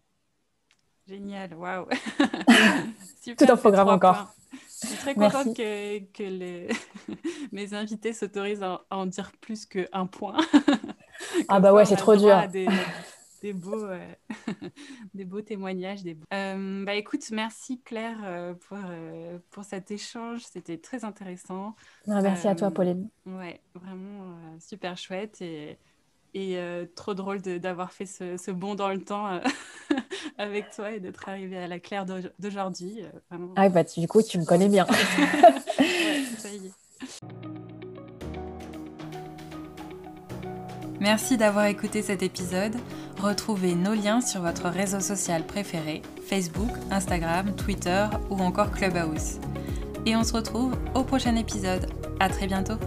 [1.07, 1.87] Génial, waouh!
[3.37, 4.33] Tout un programme encore.
[4.85, 6.67] Je suis très contente que, que
[7.51, 10.37] mes invités s'autorisent à, en dire plus qu'un point.
[11.47, 12.47] ah bah ouais, c'est trop dur.
[12.49, 12.67] Des,
[13.41, 14.13] des, beaux, euh,
[15.15, 16.03] des beaux témoignages.
[16.03, 18.77] Des euh, bah écoute, merci Claire euh, pour,
[19.49, 20.41] pour cet échange.
[20.43, 21.75] C'était très intéressant.
[22.05, 23.09] merci à toi, Pauline.
[23.25, 25.41] Ouais, vraiment super chouette.
[25.41, 25.79] Et
[26.35, 29.39] et euh, trop drôle d'avoir fait ce, bond dans le temps euh,
[30.37, 33.01] avec toi et d'être arrivé à la Claire d'aujourd'hui.
[33.31, 34.85] Euh, ah bah du coup, tu me connais bien.
[36.37, 36.71] ça y est.
[40.99, 42.75] Merci d'avoir écouté cet épisode.
[43.21, 49.39] Retrouvez nos liens sur votre réseau social préféré, Facebook, Instagram, Twitter ou encore Clubhouse.
[50.05, 51.87] Et on se retrouve au prochain épisode.
[52.19, 52.77] À très bientôt.